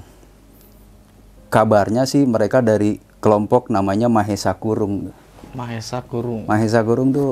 [1.51, 5.11] Kabarnya sih mereka dari kelompok namanya Mahesa Kurung.
[5.53, 6.45] Mahesa Kurung.
[6.45, 7.29] Mahesa Kurung tuh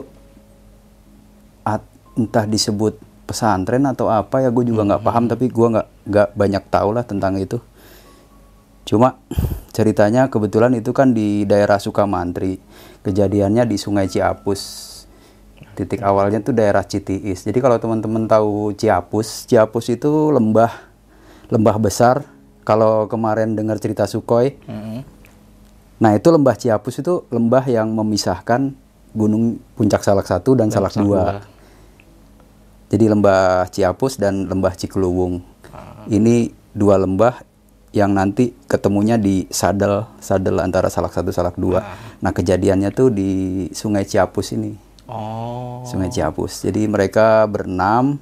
[1.62, 6.30] at- entah disebut pesantren atau apa ya gue juga nggak paham tapi gue nggak nggak
[6.38, 7.58] banyak tahu lah tentang itu.
[8.86, 9.18] Cuma
[9.76, 12.62] ceritanya kebetulan itu kan di daerah Sukamantri.
[13.02, 14.94] Kejadiannya di Sungai Ciapus.
[15.76, 17.44] Titik awalnya tuh daerah Citiis.
[17.44, 20.72] Jadi kalau teman-teman tahu Ciapus, Ciapus itu lembah
[21.52, 22.24] lembah besar.
[22.66, 25.00] Kalau kemarin dengar cerita Sukhoi, Mm-hmm.
[25.96, 28.76] Nah itu lembah Ciapus itu lembah yang memisahkan
[29.16, 32.92] Gunung Puncak Salak 1 dan Salak 2.
[32.92, 35.40] Jadi lembah Ciapus dan lembah Cikeluwung.
[36.12, 37.42] Ini dua lembah
[37.96, 42.20] yang nanti ketemunya di sadel sadel antara Salak 1 Salak 2.
[42.22, 43.32] Nah kejadiannya tuh di
[43.72, 44.76] Sungai Ciapus ini.
[45.08, 45.82] Oh.
[45.88, 46.68] Sungai Ciapus.
[46.68, 48.20] Jadi mereka berenam.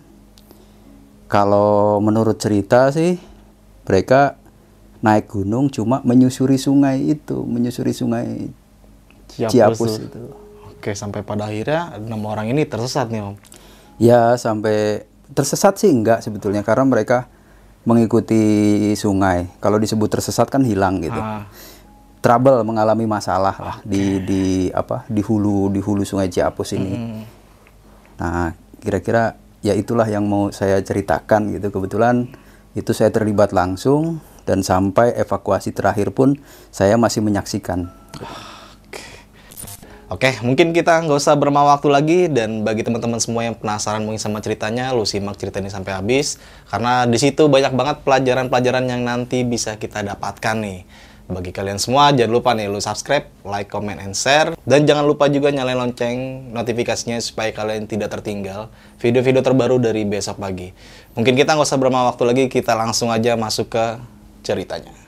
[1.25, 3.17] Kalau menurut cerita sih
[3.89, 4.37] mereka
[5.03, 8.47] naik gunung cuma menyusuri sungai itu, menyusuri sungai
[9.27, 10.23] Ciapus Ciapus itu.
[10.79, 13.35] Oke, sampai pada akhirnya enam orang ini tersesat nih Om.
[13.99, 17.27] Ya sampai tersesat sih enggak sebetulnya karena mereka
[17.83, 18.39] mengikuti
[18.95, 19.51] sungai.
[19.59, 21.19] Kalau disebut tersesat kan hilang gitu.
[21.19, 21.47] Ah.
[22.23, 26.93] Trouble mengalami masalah lah di di apa di hulu di hulu sungai Ciapus ini.
[26.95, 27.21] Hmm.
[28.23, 31.67] Nah kira-kira ya itulah yang mau saya ceritakan gitu.
[31.71, 32.31] Kebetulan
[32.75, 36.39] itu saya terlibat langsung dan sampai evakuasi terakhir pun
[36.69, 37.91] saya masih menyaksikan.
[40.13, 44.21] Oke, mungkin kita nggak usah bermawa waktu lagi dan bagi teman-teman semua yang penasaran mungkin
[44.21, 46.37] sama ceritanya, lu simak cerita ini sampai habis
[46.69, 50.85] karena di situ banyak banget pelajaran-pelajaran yang nanti bisa kita dapatkan nih.
[51.23, 55.33] Bagi kalian semua jangan lupa nih lu subscribe, like, comment, and share dan jangan lupa
[55.33, 58.69] juga nyalain lonceng notifikasinya supaya kalian tidak tertinggal
[59.01, 60.77] video-video terbaru dari besok pagi.
[61.17, 63.85] Mungkin kita nggak usah bermawa waktu lagi, kita langsung aja masuk ke
[64.43, 65.02] ceritanya.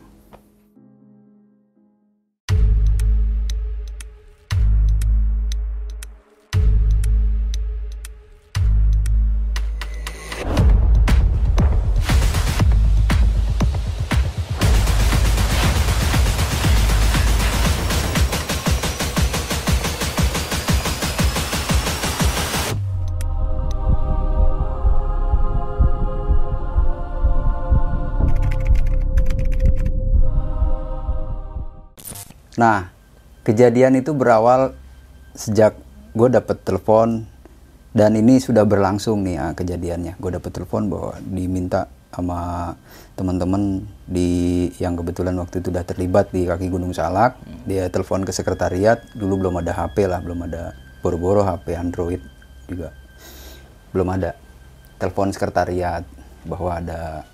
[32.65, 32.89] Nah,
[33.45, 34.73] kejadian itu berawal
[35.37, 35.77] sejak
[36.17, 37.29] gue dapet telepon
[37.93, 40.17] dan ini sudah berlangsung nih ah, kejadiannya.
[40.17, 42.73] Gue dapet telepon bahwa diminta sama
[43.13, 47.37] teman-teman di yang kebetulan waktu itu udah terlibat di kaki Gunung Salak.
[47.69, 48.97] Dia telepon ke sekretariat.
[49.13, 50.73] Dulu belum ada HP lah, belum ada
[51.05, 52.21] boro-boro HP Android
[52.65, 52.89] juga
[53.93, 54.33] belum ada.
[54.97, 56.01] Telepon sekretariat
[56.49, 57.29] bahwa ada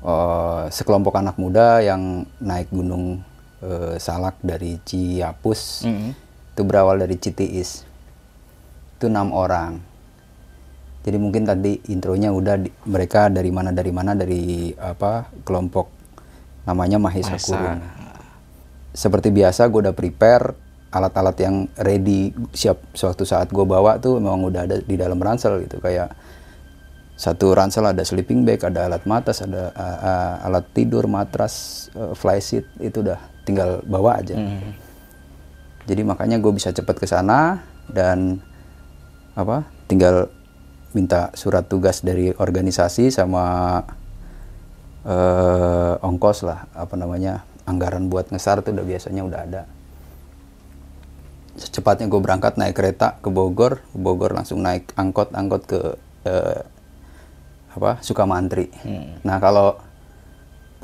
[0.00, 3.20] eh, sekelompok anak muda yang naik gunung
[3.60, 6.10] eh, Salak dari Ciapus Mm-mm.
[6.52, 7.84] itu berawal dari Citiis
[8.96, 9.80] itu enam orang
[11.06, 15.86] Jadi mungkin tadi intronya udah di- mereka dari mana dari mana dari apa kelompok
[16.66, 17.54] namanya Mahesa Mahesa.
[17.54, 17.78] Kurung.
[18.90, 20.58] Seperti biasa gue udah prepare
[20.90, 25.62] alat-alat yang ready siap suatu saat gue bawa tuh memang udah ada di dalam ransel
[25.62, 26.10] gitu kayak
[27.14, 32.12] satu ransel ada sleeping bag, ada alat matas, ada uh, uh, alat tidur, matras, uh,
[32.12, 33.16] fly seat itu udah
[33.46, 34.34] tinggal bawa aja.
[35.86, 38.42] Jadi makanya gue bisa cepet ke sana dan
[39.38, 40.26] apa tinggal
[40.90, 43.78] minta surat tugas dari organisasi sama
[45.06, 49.62] eh, ongkos lah apa namanya anggaran buat ngesar tuh udah biasanya udah ada.
[51.56, 55.80] Secepatnya gue berangkat naik kereta ke Bogor, ke Bogor langsung naik angkot angkot ke
[56.26, 56.60] eh,
[57.76, 58.72] apa Sukamantri.
[59.22, 59.78] Nah kalau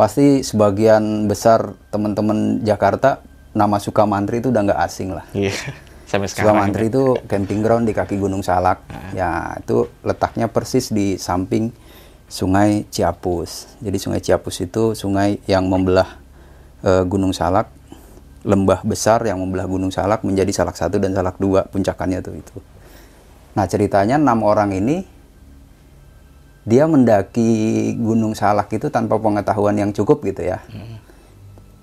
[0.03, 3.23] pasti sebagian besar teman-teman Jakarta
[3.55, 5.23] nama Sukamantri itu udah nggak asing lah.
[5.31, 5.55] Iya.
[6.11, 6.59] Sampai sekarang.
[6.59, 8.83] Sukamantri itu camping ground di kaki Gunung Salak.
[9.15, 11.71] Ya, itu letaknya persis di samping
[12.27, 13.79] Sungai Ciapus.
[13.79, 16.19] Jadi Sungai Ciapus itu sungai yang membelah
[16.83, 17.71] eh, Gunung Salak,
[18.43, 22.57] lembah besar yang membelah Gunung Salak menjadi Salak satu dan Salak dua puncakannya tuh itu.
[23.55, 25.07] Nah ceritanya enam orang ini
[26.63, 30.63] dia mendaki Gunung Salak itu tanpa pengetahuan yang cukup gitu ya.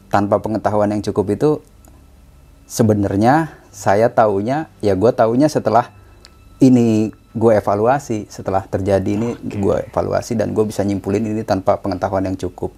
[0.07, 1.49] Tanpa pengetahuan yang cukup itu
[2.65, 5.91] sebenarnya saya taunya ya gue taunya setelah
[6.63, 12.25] ini gue evaluasi setelah terjadi ini gue evaluasi dan gue bisa nyimpulin ini tanpa pengetahuan
[12.25, 12.71] yang cukup.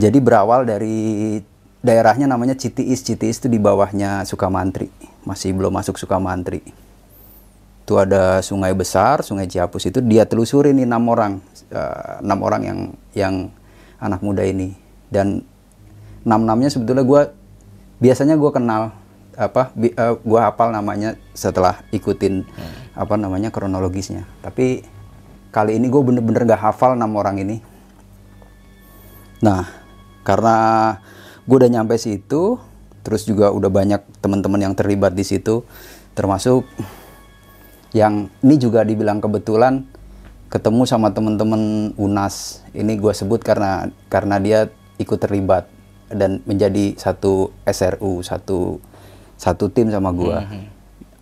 [0.00, 1.38] Jadi berawal dari
[1.84, 4.88] daerahnya namanya Citiis Citiis itu di bawahnya Sukamantri.
[5.28, 6.82] Masih belum masuk Sukamantri
[7.82, 11.42] itu ada sungai besar sungai Ciapus itu dia telusuri nih enam orang
[11.74, 12.78] eh, enam orang yang
[13.12, 13.34] yang
[13.98, 14.78] anak muda ini.
[15.10, 15.42] Dan
[16.22, 17.22] enam enamnya sebetulnya gue
[17.98, 18.94] biasanya gue kenal
[19.34, 22.46] apa bi, eh, gue hafal namanya setelah ikutin
[22.94, 24.30] apa namanya kronologisnya.
[24.46, 24.86] Tapi
[25.50, 27.58] kali ini gue bener-bener gak hafal enam orang ini.
[29.42, 29.66] Nah
[30.22, 30.56] karena
[31.50, 32.62] gue udah nyampe situ
[33.02, 35.66] terus juga udah banyak teman-teman yang terlibat di situ
[36.14, 36.62] termasuk
[37.92, 39.84] yang ini juga dibilang kebetulan
[40.48, 42.64] ketemu sama teman-teman UNAS.
[42.72, 44.68] Ini gue sebut karena karena dia
[45.00, 45.68] ikut terlibat
[46.12, 48.76] dan menjadi satu SRU satu
[49.40, 50.36] satu tim sama gue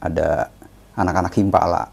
[0.03, 0.51] ada
[0.99, 1.91] anak-anak Himpala.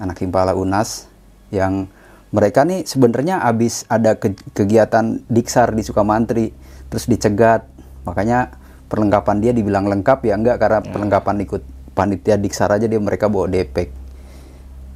[0.00, 1.08] Anak Himpala UNAS
[1.52, 1.88] yang
[2.30, 6.52] mereka nih sebenarnya habis ada ke- kegiatan diksar di Sukamantri
[6.88, 7.66] terus dicegat.
[8.06, 8.54] Makanya
[8.88, 10.56] perlengkapan dia dibilang lengkap ya enggak?
[10.62, 11.62] Karena perlengkapan ikut
[11.92, 13.90] panitia diksar aja dia mereka bawa depek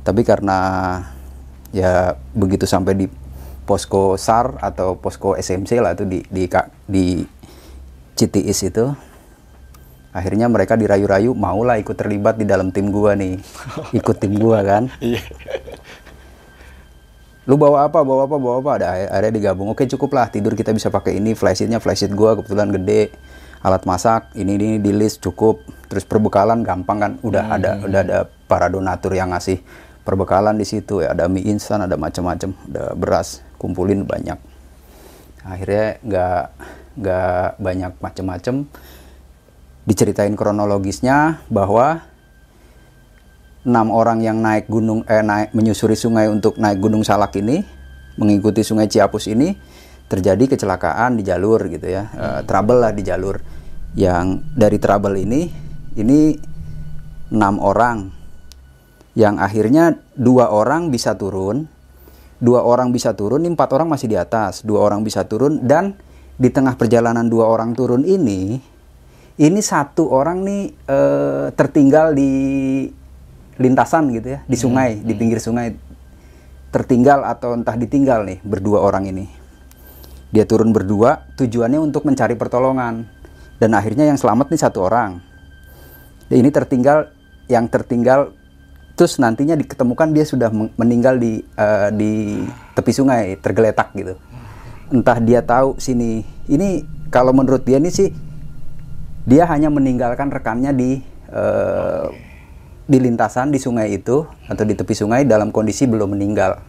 [0.05, 0.58] tapi karena
[1.73, 3.06] ya begitu sampai di
[3.64, 6.44] posko SAR atau posko SMC lah itu di di
[6.85, 7.05] di
[8.14, 8.94] Citiis itu
[10.14, 13.43] akhirnya mereka dirayu-rayu maulah ikut terlibat di dalam tim gua nih.
[13.99, 14.87] Ikut tim gua kan?
[15.02, 15.19] Iya.
[17.44, 18.70] lu bawa apa bawa apa bawa apa?
[18.79, 19.69] Ada akhirnya digabung.
[19.75, 23.11] Oke cukup lah tidur kita bisa pakai ini flysheetnya flysheet gua kebetulan gede
[23.64, 25.64] alat masak ini ini di list cukup.
[25.88, 29.64] Terus perbekalan gampang kan udah ada udah ada para donatur yang ngasih
[30.05, 31.16] perbekalan di situ ya.
[31.16, 34.37] Ada mie instan ada macam-macam ada beras kumpulin banyak.
[35.49, 36.43] Akhirnya nggak
[37.00, 38.55] nggak banyak macam-macam.
[39.84, 42.05] Diceritain kronologisnya bahwa
[43.65, 47.65] enam orang yang naik gunung eh naik menyusuri sungai untuk naik gunung Salak ini
[48.20, 49.56] mengikuti sungai Ciapus ini
[50.08, 52.12] terjadi kecelakaan di jalur gitu ya.
[52.12, 53.41] Eh, trouble lah di jalur
[53.94, 55.51] yang dari trouble ini
[55.98, 56.34] ini
[57.31, 58.10] enam orang.
[59.15, 59.84] Yang akhirnya
[60.19, 61.70] dua orang bisa turun
[62.43, 65.94] dua orang bisa turun ini empat orang masih di atas dua orang bisa turun dan
[66.34, 68.58] di tengah perjalanan dua orang turun ini
[69.39, 72.32] ini satu orang nih eh, tertinggal di
[73.55, 75.74] lintasan gitu ya di sungai di pinggir sungai.
[76.74, 79.31] Tertinggal atau entah ditinggal nih berdua orang ini.
[80.34, 83.06] Dia turun berdua tujuannya untuk mencari pertolongan
[83.58, 85.23] dan akhirnya yang selamat nih satu orang.
[86.32, 87.13] Ini tertinggal
[87.46, 88.32] yang tertinggal
[88.94, 92.13] terus nantinya diketemukan dia sudah men- meninggal di eh, di
[92.75, 94.15] tepi sungai tergeletak gitu.
[94.91, 96.25] Entah dia tahu sini.
[96.46, 98.08] Ini kalau menurut dia nih sih
[99.25, 102.06] dia hanya meninggalkan rekannya di eh,
[102.84, 106.61] di lintasan di sungai itu atau di tepi sungai dalam kondisi belum meninggal.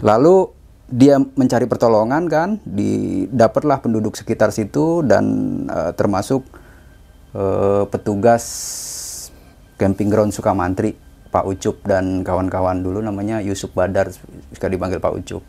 [0.00, 0.57] Lalu
[0.88, 5.24] dia mencari pertolongan kan, didapatlah penduduk sekitar situ dan
[5.68, 6.48] eh, termasuk
[7.36, 8.44] eh, petugas
[9.76, 10.96] camping ground Sukamantri,
[11.28, 14.08] Pak Ucup dan kawan-kawan dulu namanya Yusuf Badar,
[14.56, 15.44] suka dipanggil Pak Ucup.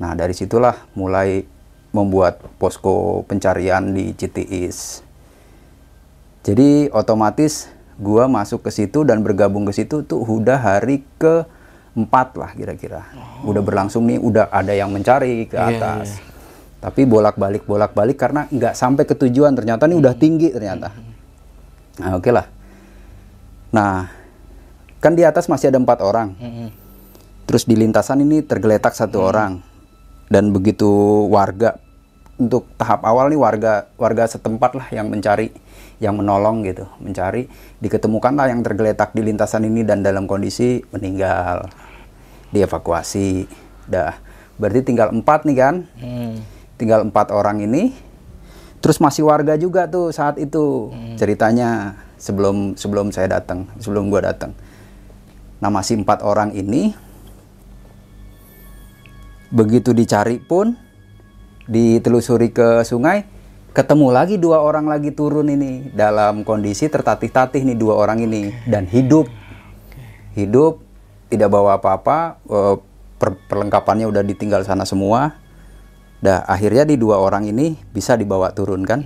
[0.00, 1.44] Nah dari situlah mulai
[1.92, 5.04] membuat posko pencarian di Citiis.
[6.44, 11.48] Jadi otomatis gua masuk ke situ dan bergabung ke situ tuh udah hari ke
[11.96, 13.08] empat lah kira-kira.
[13.42, 16.20] Udah berlangsung nih, udah ada yang mencari ke Iya, atas.
[16.76, 20.92] Tapi bolak-balik bolak-balik karena nggak sampai ke tujuan ternyata nih udah tinggi ternyata.
[21.98, 22.46] Nah oke lah.
[23.72, 24.12] Nah
[25.00, 26.36] kan di atas masih ada empat orang.
[27.48, 29.64] Terus di lintasan ini tergeletak satu orang
[30.28, 30.86] dan begitu
[31.32, 31.80] warga
[32.36, 35.48] untuk tahap awal nih warga warga setempat lah yang mencari
[35.96, 37.48] yang menolong gitu mencari
[37.80, 41.72] diketemukanlah yang tergeletak di lintasan ini dan dalam kondisi meninggal.
[42.52, 43.48] Dievakuasi.
[43.88, 44.16] Dah.
[44.56, 45.74] Berarti tinggal empat nih kan?
[46.00, 46.36] Mm.
[46.76, 47.96] tinggal empat orang ini.
[48.84, 50.92] Terus masih warga juga tuh saat itu.
[51.16, 54.52] Ceritanya sebelum sebelum saya datang sebelum gua datang.
[55.64, 56.92] Nah masih empat orang ini.
[59.48, 60.76] Begitu dicari pun
[61.64, 63.35] ditelusuri ke sungai
[63.76, 65.92] ketemu lagi dua orang lagi turun ini.
[65.92, 68.48] Dalam kondisi tertatih-tatih nih dua orang ini.
[68.64, 69.28] Dan hidup.
[70.32, 70.80] Hidup
[71.28, 72.76] tidak bawa apa-apa eh,
[73.20, 75.36] per- perlengkapannya udah ditinggal sana semua.
[76.24, 79.04] Dah akhirnya di dua orang ini bisa dibawa turun kan?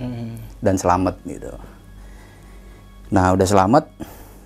[0.63, 1.51] Dan selamat gitu.
[3.11, 3.91] Nah udah selamat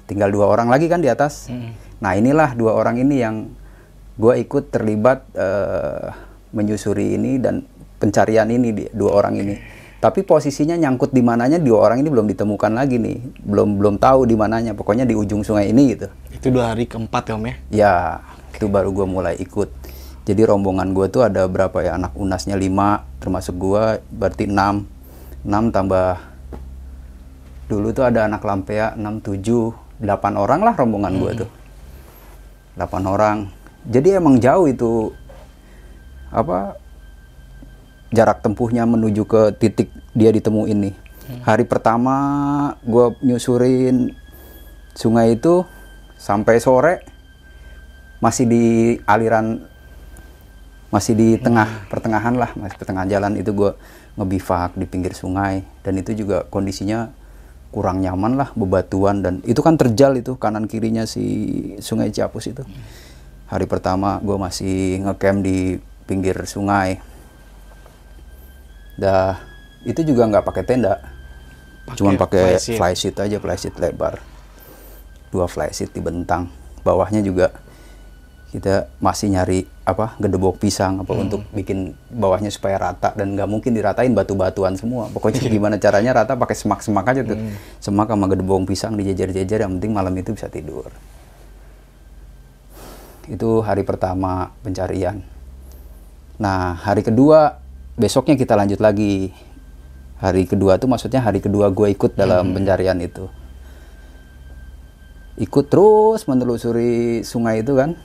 [0.09, 1.53] tinggal dua orang lagi kan di atas.
[2.01, 3.53] Nah inilah dua orang ini yang
[4.17, 6.09] gue ikut terlibat eh,
[6.49, 7.61] menyusuri ini dan
[8.01, 9.74] pencarian ini dua orang ini
[10.05, 14.29] tapi posisinya nyangkut di mananya dua orang ini belum ditemukan lagi nih belum belum tahu
[14.29, 17.55] di mananya pokoknya di ujung sungai ini gitu Itu dua hari keempat ya Om ya?
[17.73, 17.95] Ya,
[18.53, 19.65] itu baru gue mulai ikut.
[20.29, 22.69] Jadi rombongan gue tuh ada berapa ya anak unasnya 5,
[23.17, 24.53] termasuk gue berarti 6.
[25.41, 26.21] 6 tambah
[27.65, 31.49] dulu tuh ada anak lampea 6, 7, 8 orang lah rombongan gue tuh.
[32.77, 33.49] 8 orang.
[33.89, 35.09] Jadi emang jauh itu
[36.29, 36.77] apa
[38.15, 40.95] jarak tempuhnya menuju ke titik dia ditemuin nih.
[41.43, 42.15] Hari pertama
[42.85, 44.13] gue nyusurin
[44.95, 45.65] sungai itu
[46.15, 47.03] sampai sore
[48.23, 48.65] masih di
[49.03, 49.67] aliran
[50.93, 53.75] masih di tengah pertengahan lah masih pertengahan jalan itu gue
[54.15, 55.67] ngebivak di pinggir sungai.
[55.83, 57.11] Dan itu juga kondisinya
[57.73, 59.19] kurang nyaman lah bebatuan.
[59.19, 62.63] Dan itu kan terjal itu kanan kirinya si sungai Ciapus itu.
[63.51, 67.01] Hari pertama gue masih ngecamp di pinggir sungai
[68.95, 69.39] dah
[69.85, 70.99] itu juga nggak pakai tenda.
[71.85, 73.15] Pakai cuman pakai flysheet.
[73.21, 74.17] aja flysheet lebar.
[75.29, 76.49] Dua flysheet dibentang
[76.81, 77.53] bawahnya juga
[78.55, 83.75] kita masih nyari apa gedebok pisang apa untuk bikin bawahnya supaya rata dan nggak mungkin
[83.75, 85.11] diratain batu-batuan semua.
[85.11, 87.35] Pokoknya gimana caranya rata pakai semak-semak aja tuh.
[87.83, 90.87] Semak sama gedebok pisang dijejer-jejer yang penting malam itu bisa tidur.
[93.27, 95.19] Itu hari pertama pencarian.
[96.39, 97.64] Nah hari kedua
[97.95, 99.31] besoknya kita lanjut lagi.
[100.15, 103.27] Hari kedua tuh maksudnya hari kedua gue ikut dalam pencarian itu.
[105.35, 107.99] Ikut terus menelusuri sungai itu kan.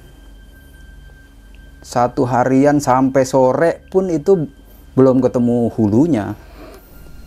[1.81, 4.51] Satu harian sampai sore pun itu
[4.99, 6.35] belum ketemu hulunya.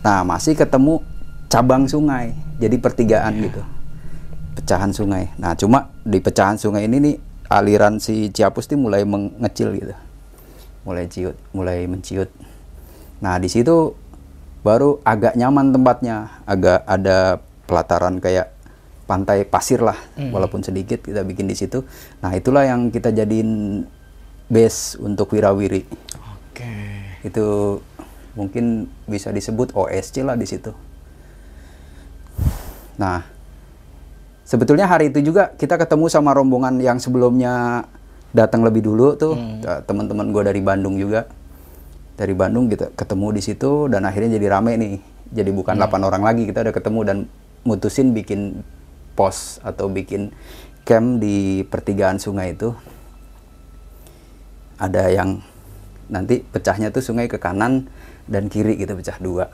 [0.04, 1.00] Nah masih ketemu
[1.48, 2.36] cabang sungai.
[2.60, 3.64] Jadi pertigaan gitu.
[4.60, 5.32] Pecahan sungai.
[5.40, 7.16] Nah cuma di pecahan sungai ini nih
[7.48, 9.96] aliran si Ciapus nih mulai mengecil gitu.
[10.84, 12.28] Mulai ciut mulai menciut
[13.24, 13.96] nah di situ
[14.64, 16.16] baru agak nyaman tempatnya.
[16.48, 17.38] Agak ada
[17.68, 18.52] pelataran kayak
[19.04, 21.84] pantai pasir lah walaupun sedikit kita bikin di situ.
[22.24, 23.84] Nah itulah yang kita jadiin
[24.48, 25.84] base untuk wirawiri.
[26.32, 26.72] Oke.
[27.24, 27.80] itu
[28.36, 30.72] mungkin bisa disebut OSC lah di situ.
[32.96, 33.24] Nah
[34.44, 37.84] sebetulnya hari itu juga kita ketemu sama rombongan yang sebelumnya
[38.36, 41.24] datang lebih dulu tuh eh, teman-teman gue dari Bandung juga
[42.14, 44.94] dari Bandung kita ketemu di situ dan akhirnya jadi rame nih
[45.34, 47.18] jadi bukan 8 orang lagi kita udah ketemu dan
[47.66, 48.62] mutusin bikin
[49.18, 50.30] pos atau bikin
[50.84, 52.70] camp di pertigaan sungai itu
[54.78, 55.40] ada yang
[56.12, 57.88] nanti pecahnya tuh sungai ke kanan
[58.28, 59.48] dan kiri gitu pecah dua.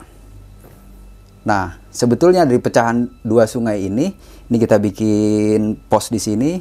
[1.41, 4.13] Nah, sebetulnya dari pecahan dua sungai ini,
[4.51, 6.51] ini kita bikin pos di sini.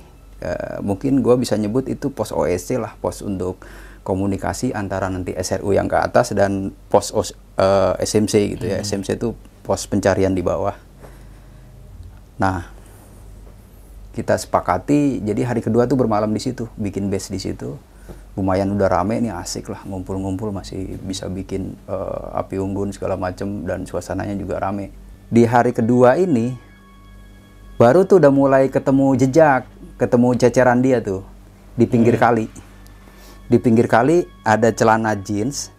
[0.41, 3.61] eh, mungkin gue bisa nyebut itu pos OSC lah, pos untuk
[4.03, 8.81] komunikasi antara nanti SRU yang ke atas dan pos OS, eh, SMC gitu ya.
[8.81, 10.75] SMC itu pos pencarian di bawah.
[12.41, 12.73] Nah,
[14.17, 17.77] kita sepakati jadi hari kedua tuh bermalam di situ, bikin base di situ.
[18.35, 23.69] Lumayan udah rame nih asik lah ngumpul-ngumpul masih bisa bikin eh, api unggun segala macem
[23.69, 24.91] dan suasananya juga rame.
[25.31, 26.57] Di hari kedua ini
[27.77, 29.69] baru tuh udah mulai ketemu jejak,
[30.01, 31.23] ketemu ceceran dia tuh
[31.77, 32.70] di pinggir kali.
[33.51, 35.75] Di pinggir kali ada celana jeans,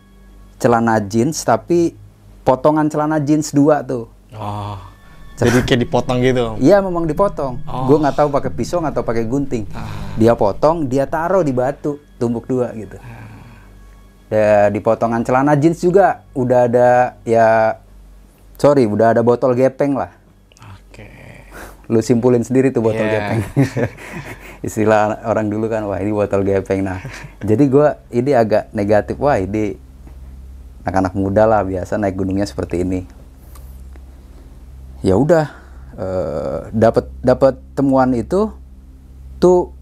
[0.60, 1.96] celana jeans tapi
[2.44, 4.76] potongan celana jeans dua tuh Oh.
[5.42, 6.54] Jadi kayak dipotong gitu.
[6.62, 7.66] Iya memang dipotong.
[7.66, 7.90] Oh.
[7.90, 9.66] Gue nggak tahu pakai pisau atau pakai gunting.
[10.16, 12.96] Dia potong, dia taruh di batu, tumbuk dua gitu.
[14.32, 16.90] Ya, di potongan celana jeans juga udah ada
[17.28, 17.76] ya
[18.56, 20.14] sorry udah ada botol gepeng lah.
[20.78, 21.10] Oke.
[21.90, 23.12] Lu simpulin sendiri tuh botol Iya.
[23.18, 23.42] gepeng.
[24.62, 26.86] Istilah orang dulu kan wah ini botol gepeng.
[26.86, 27.02] Nah
[27.50, 29.18] jadi gua ini agak negatif.
[29.18, 29.74] Wah ini
[30.86, 33.02] anak-anak muda lah biasa naik gunungnya seperti ini.
[35.02, 35.50] Ya udah
[35.98, 38.54] eh, dapat dapat temuan itu
[39.42, 39.74] tuh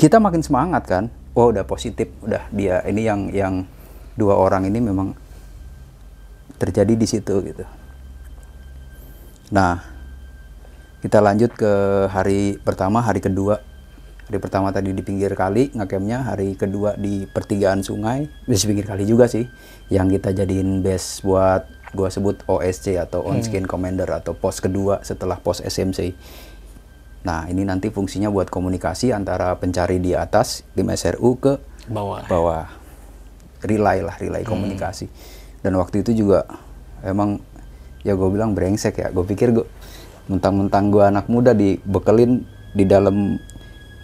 [0.00, 1.04] kita makin semangat kan.
[1.36, 2.08] Oh udah positif.
[2.24, 3.54] Udah dia ini yang yang
[4.16, 5.12] dua orang ini memang
[6.56, 7.68] terjadi di situ gitu.
[9.52, 9.95] Nah
[11.02, 11.72] kita lanjut ke
[12.08, 13.60] hari pertama hari kedua.
[14.26, 18.26] Hari pertama tadi di pinggir kali ngakemnya hari kedua di pertigaan sungai.
[18.26, 19.46] Di pinggir kali juga sih
[19.92, 25.00] yang kita jadiin base buat gua sebut OSC atau on skin commander atau pos kedua
[25.06, 26.12] setelah pos SMC
[27.26, 31.58] nah ini nanti fungsinya buat komunikasi antara pencari di atas tim SRU ke
[31.90, 32.22] Bawah.
[32.30, 32.70] bawah.
[33.66, 35.10] Relay lah relay komunikasi.
[35.58, 36.46] Dan waktu itu juga
[37.02, 37.42] emang
[38.06, 39.08] ya gue bilang brengsek ya.
[39.10, 39.66] Gue pikir gue
[40.26, 42.42] mentang-mentang gue anak muda dibekelin
[42.74, 43.38] di dalam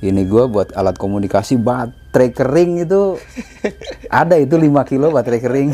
[0.02, 3.18] ini gue buat alat komunikasi baterai kering itu
[4.22, 5.70] ada itu 5 kilo baterai kering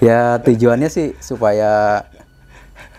[0.00, 2.04] ya tujuannya sih supaya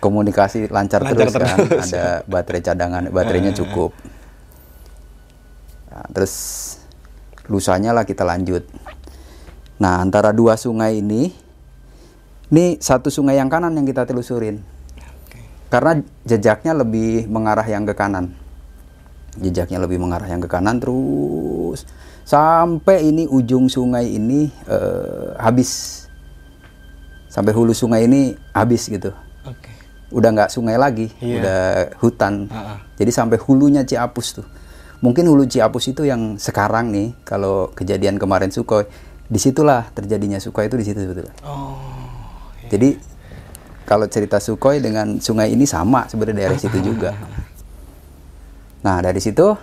[0.01, 1.89] komunikasi lancar, Lancar terus kan terus.
[1.93, 3.93] ada baterai cadangan baterainya cukup
[5.95, 6.35] Nah, terus
[7.47, 8.67] lusanya lah kita lanjut.
[9.79, 11.31] Nah, antara dua sungai ini,
[12.51, 14.59] ini satu sungai yang kanan yang kita telusurin.
[15.75, 18.31] Karena jejaknya lebih mengarah yang ke kanan.
[19.35, 21.83] Jejaknya lebih mengarah yang ke kanan terus
[22.23, 26.07] sampai ini ujung sungai ini eh, habis.
[27.27, 29.11] Sampai hulu sungai ini habis gitu.
[29.43, 29.67] Oke.
[30.15, 31.43] Udah nggak sungai lagi, Iya.
[31.43, 31.61] udah
[31.99, 32.47] hutan.
[32.47, 32.79] Ah, ah.
[32.95, 34.47] Jadi sampai hulunya Ciapus tuh.
[35.03, 38.87] Mungkin hulu Ciapus itu yang sekarang nih, kalau kejadian kemarin Sukhoi,
[39.27, 41.35] di situlah terjadinya Sukhoi itu di situ sebetulnya.
[41.43, 41.75] Oh.
[42.71, 42.95] Jadi
[43.85, 47.13] kalau cerita Sukhoi dengan sungai ini sama sebenarnya daerah situ juga.
[48.81, 49.53] Nah dari situ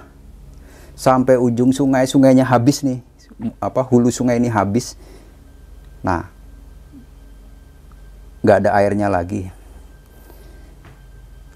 [0.95, 3.03] sampai ujung sungai sungainya habis nih,
[3.59, 4.95] apa hulu sungai ini habis.
[6.07, 6.31] Nah
[8.47, 9.51] nggak ada airnya lagi.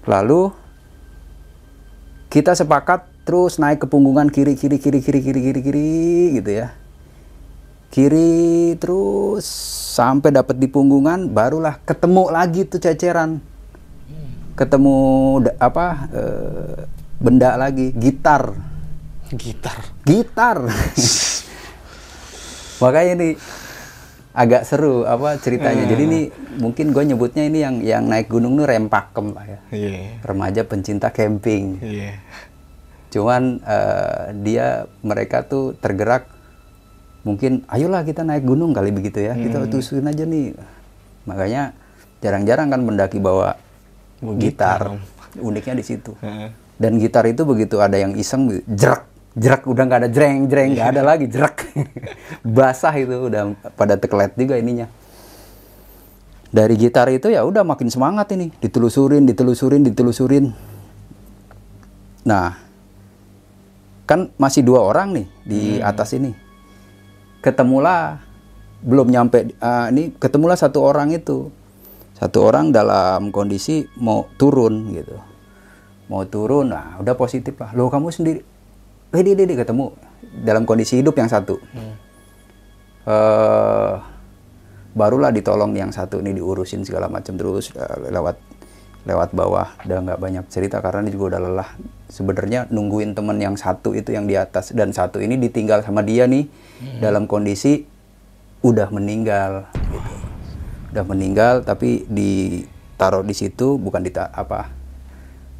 [0.07, 0.51] Lalu
[2.27, 5.91] kita sepakat terus naik ke punggungan kiri kiri kiri kiri kiri kiri kiri
[6.39, 6.71] gitu ya
[7.87, 9.45] kiri terus
[9.97, 13.41] sampai dapat di punggungan barulah ketemu lagi tuh ceceran.
[14.57, 14.97] Ketemu
[15.57, 16.77] apa eh,
[17.17, 18.53] benda lagi gitar.
[19.33, 19.77] Gitar.
[20.05, 20.57] gitar.
[22.81, 23.29] Makanya ini
[24.37, 25.89] agak seru apa ceritanya.
[25.89, 26.21] Jadi ini
[26.61, 29.59] mungkin gue nyebutnya ini yang yang naik gunung tuh rempakem lah ya.
[29.73, 30.21] Iya.
[30.21, 31.81] remaja pencinta camping.
[31.81, 32.13] Iya.
[33.07, 36.36] cuman eh, dia mereka tuh tergerak
[37.27, 40.55] mungkin ayolah kita naik gunung kali begitu ya kita tusuin aja nih.
[41.27, 41.75] Makanya
[42.23, 43.59] jarang-jarang kan mendaki bawa
[44.39, 45.43] gitar gitar.
[45.43, 46.15] uniknya di situ.
[46.23, 46.49] Heeh.
[46.77, 50.89] dan gitar itu begitu ada yang iseng jerak jerak udah nggak ada jreng jreng nggak
[50.93, 51.65] ada lagi jerak
[52.57, 54.87] basah itu udah pada teklet juga ininya.
[56.47, 60.45] Dari gitar itu ya udah makin semangat ini ditelusurin ditelusurin ditelusurin.
[62.23, 62.55] Nah
[64.07, 66.46] kan masih dua orang nih di atas ini
[67.47, 68.19] ketemulah
[68.83, 71.47] belum nyampe ah, ini ketemulah satu orang itu.
[72.17, 75.15] Satu orang dalam kondisi mau turun gitu.
[76.11, 77.71] Mau turun nah udah positif lah.
[77.77, 78.41] Lo kamu sendiri?
[79.15, 79.95] Eh dia, dia, ketemu
[80.43, 81.55] dalam kondisi hidup yang satu.
[83.07, 83.95] Eh
[84.97, 88.35] barulah ditolong yang satu ini diurusin segala macam terus eh, lewat
[89.05, 89.77] lewat bawah.
[89.85, 91.69] Udah nggak banyak cerita karena dia juga udah lelah
[92.07, 94.71] sebenarnya nungguin temen yang satu itu yang di atas.
[94.71, 96.47] Dan satu ini ditinggal sama dia nih.
[97.03, 97.83] Dalam kondisi
[98.61, 100.13] udah meninggal gitu.
[100.93, 104.71] Udah meninggal tapi ditaruh di situ bukan di apa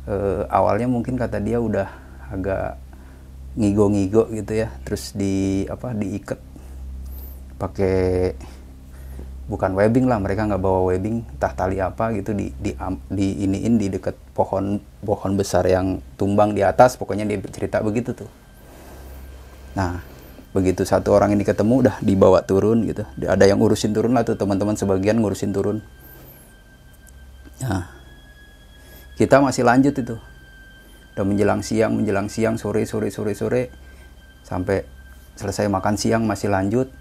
[0.10, 1.90] eh, awalnya mungkin kata dia udah
[2.32, 2.80] agak
[3.58, 4.74] ngigo-ngigo gitu ya.
[4.86, 6.40] Terus di apa diikat
[7.58, 8.38] pakai
[9.48, 12.76] bukan webbing lah mereka nggak bawa webbing entah tali apa gitu di di,
[13.10, 18.14] di iniin di dekat pohon pohon besar yang tumbang di atas pokoknya dia cerita begitu
[18.14, 18.30] tuh.
[19.74, 20.06] Nah
[20.54, 23.02] begitu satu orang ini ketemu udah dibawa turun gitu.
[23.26, 25.82] Ada yang urusin turun lah tuh teman-teman sebagian ngurusin turun.
[27.66, 27.90] Nah
[29.18, 30.22] kita masih lanjut itu.
[31.18, 33.74] Udah menjelang siang menjelang siang sore sore sore sore.
[34.46, 34.86] Sampai
[35.34, 36.94] selesai makan siang masih lanjut.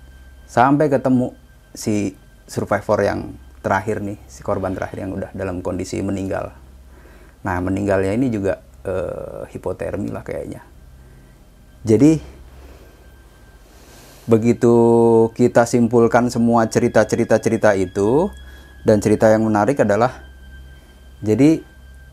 [0.49, 1.37] Sampai ketemu
[1.77, 2.17] si
[2.49, 6.55] survivor yang terakhir nih si korban terakhir yang udah dalam kondisi meninggal
[7.47, 10.67] nah meninggalnya ini juga eh, hipotermi lah kayaknya.
[11.87, 12.19] Jadi
[14.27, 14.75] begitu
[15.39, 18.27] kita simpulkan semua cerita-cerita cerita itu
[18.83, 20.27] dan cerita yang menarik adalah
[21.23, 21.63] jadi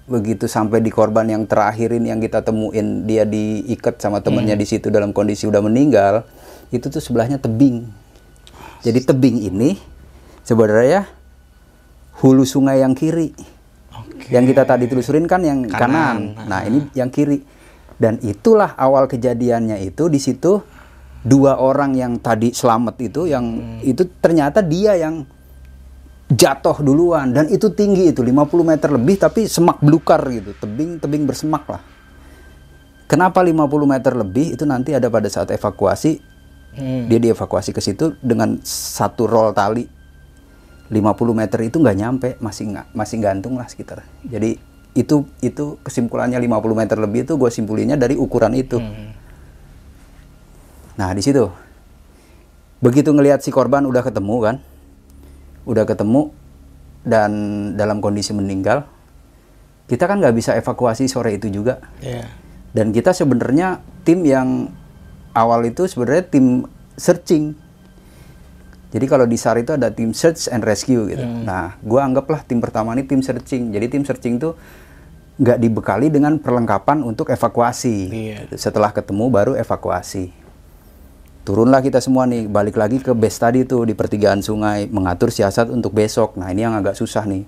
[0.05, 4.69] begitu sampai di korban yang terakhir ini yang kita temuin dia diikat sama temennya di
[4.69, 6.21] situ dalam kondisi udah meninggal
[6.69, 7.89] itu tuh sebelahnya tebing.
[8.85, 9.81] Jadi tebing ini
[10.45, 11.09] sebenarnya
[12.21, 13.33] hulu sungai yang kiri
[14.29, 16.47] yang kita tadi telusurin kan yang kanan, Kanan.
[16.49, 17.41] nah ini yang kiri.
[17.93, 20.59] Dan itulah awal kejadiannya itu di situ
[21.23, 25.23] dua orang yang tadi selamat itu yang itu ternyata dia yang
[26.27, 27.31] jatuh duluan.
[27.31, 30.51] Dan itu tinggi itu 50 meter lebih tapi semak belukar gitu.
[30.57, 31.81] Tebing tebing bersemak lah.
[33.05, 34.57] Kenapa 50 meter lebih?
[34.57, 36.33] Itu nanti ada pada saat evakuasi.
[36.73, 37.05] Hmm.
[37.05, 39.85] dia dievakuasi ke situ dengan satu roll tali
[40.93, 44.61] 50 meter itu nggak nyampe masih nggak masih gantung lah sekitar jadi
[44.93, 49.23] itu itu kesimpulannya 50 meter lebih itu gue simpulinnya dari ukuran itu Hmm.
[50.93, 51.49] Nah di situ,
[52.77, 54.55] begitu ngelihat si korban udah ketemu kan,
[55.65, 56.29] udah ketemu
[57.01, 57.31] dan
[57.73, 58.85] dalam kondisi meninggal,
[59.89, 61.81] kita kan nggak bisa evakuasi sore itu juga.
[61.99, 62.29] Iya.
[62.73, 64.69] Dan kita sebenarnya tim yang
[65.33, 67.57] awal itu sebenarnya tim searching.
[68.93, 71.25] Jadi kalau di SAR itu ada tim search and rescue gitu.
[71.25, 73.73] Nah, gua anggaplah tim pertama ini tim searching.
[73.73, 74.53] Jadi tim searching itu
[75.41, 77.97] nggak dibekali dengan perlengkapan untuk evakuasi.
[78.13, 78.53] Gitu.
[78.53, 80.29] Setelah ketemu baru evakuasi.
[81.43, 85.73] Turunlah kita semua nih, balik lagi ke base tadi tuh di pertigaan sungai, mengatur siasat
[85.73, 86.37] untuk besok.
[86.37, 87.43] Nah ini yang agak susah nih.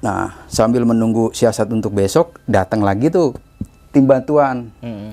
[0.00, 3.36] Nah sambil menunggu siasat untuk besok, datang lagi tuh
[3.90, 5.12] tim bantuan, Hmm.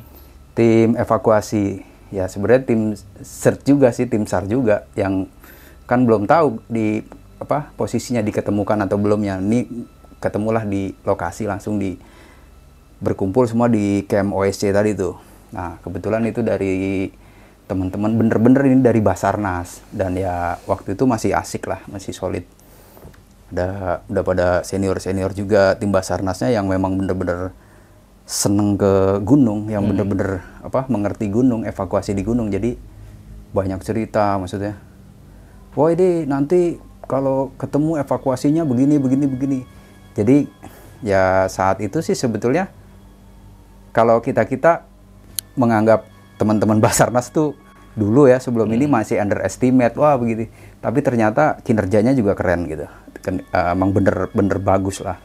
[0.53, 1.83] tim evakuasi.
[2.13, 2.81] Ya sebenarnya tim
[3.19, 5.27] search juga sih, tim SAR juga yang
[5.87, 7.03] kan belum tahu di
[7.37, 9.39] apa posisinya diketemukan atau belumnya.
[9.39, 9.67] Ini
[10.17, 11.99] ketemulah di lokasi langsung di
[12.97, 15.19] berkumpul semua di camp OSC tadi tuh.
[15.53, 17.07] Nah kebetulan itu dari
[17.67, 22.47] teman-teman bener-bener ini dari Basarnas dan ya waktu itu masih asik lah, masih solid.
[23.51, 27.51] Ada udah pada senior-senior juga tim Basarnasnya yang memang bener-bener
[28.27, 32.51] seneng ke gunung, yang bener-bener apa mengerti gunung, evakuasi di gunung.
[32.51, 32.75] Jadi
[33.55, 34.75] banyak cerita maksudnya.
[35.71, 36.75] Wah ini nanti
[37.07, 39.59] kalau ketemu evakuasinya begini begini begini.
[40.11, 40.43] Jadi
[40.99, 42.67] ya saat itu sih sebetulnya
[43.95, 44.83] kalau kita kita
[45.55, 46.03] menganggap
[46.35, 47.55] teman-teman Basarnas tuh
[47.97, 50.51] dulu ya sebelum ini masih underestimate wah begitu.
[50.83, 52.91] Tapi ternyata kinerjanya juga keren gitu.
[53.23, 55.15] Ken- eh, Emang bener-bener bagus lah.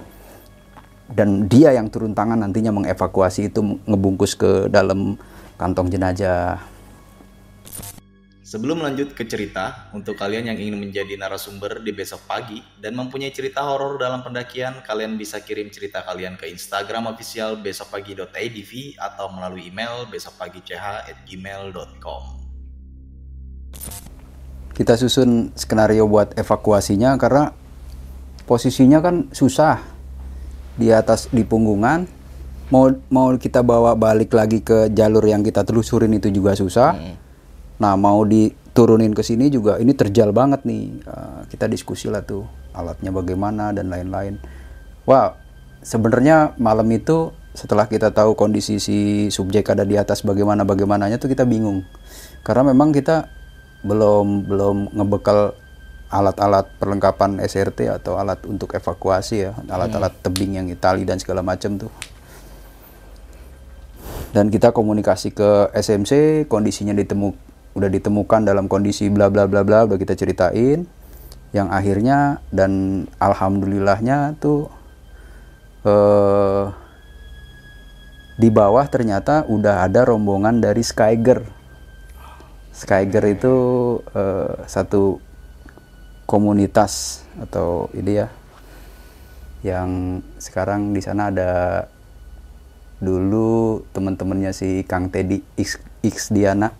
[1.12, 5.20] Dan dia yang turun tangan nantinya mengevakuasi itu ngebungkus ke dalam
[5.60, 6.56] kantong jenazah.
[8.40, 13.32] Sebelum lanjut ke cerita, untuk kalian yang ingin menjadi narasumber di besok pagi dan mempunyai
[13.32, 19.72] cerita horor dalam pendakian, kalian bisa kirim cerita kalian ke Instagram official besokpagi.idv atau melalui
[19.72, 22.24] email besokpagi.ch@gmail.com.
[24.72, 27.52] kita susun skenario buat evakuasinya karena
[28.48, 29.91] posisinya kan susah
[30.76, 32.08] di atas di punggungan.
[32.72, 36.96] Mau mau kita bawa balik lagi ke jalur yang kita telusurin itu juga susah.
[37.76, 41.04] Nah mau diturunin ke sini juga ini terjal banget nih.
[41.04, 44.40] Eh, kita diskusi lah tuh alatnya bagaimana dan lain-lain.
[45.04, 45.36] Wah
[45.84, 51.28] sebenarnya malam itu setelah kita tahu kondisi si subjek ada di atas bagaimana bagaimananya tuh
[51.28, 51.84] kita bingung.
[52.40, 53.28] Karena memang kita
[53.84, 55.52] belum belum ngebekal
[56.12, 61.80] alat-alat perlengkapan SRT atau alat untuk evakuasi ya alat-alat tebing yang Itali dan segala macam
[61.80, 61.92] tuh.
[64.32, 67.32] Dan kita komunikasi ke SMC kondisinya ditemu
[67.72, 70.84] udah ditemukan dalam kondisi bla bla bla bla udah kita ceritain.
[71.52, 74.68] Yang akhirnya dan alhamdulillahnya tuh
[75.84, 76.64] eh
[78.40, 81.44] di bawah ternyata udah ada rombongan dari Skyger.
[82.72, 83.54] Skyger itu
[84.16, 85.20] eh, satu
[86.32, 88.32] komunitas atau ini ya
[89.60, 91.52] yang sekarang di sana ada
[93.04, 96.72] dulu teman-temannya si Kang Teddy X, X Diana.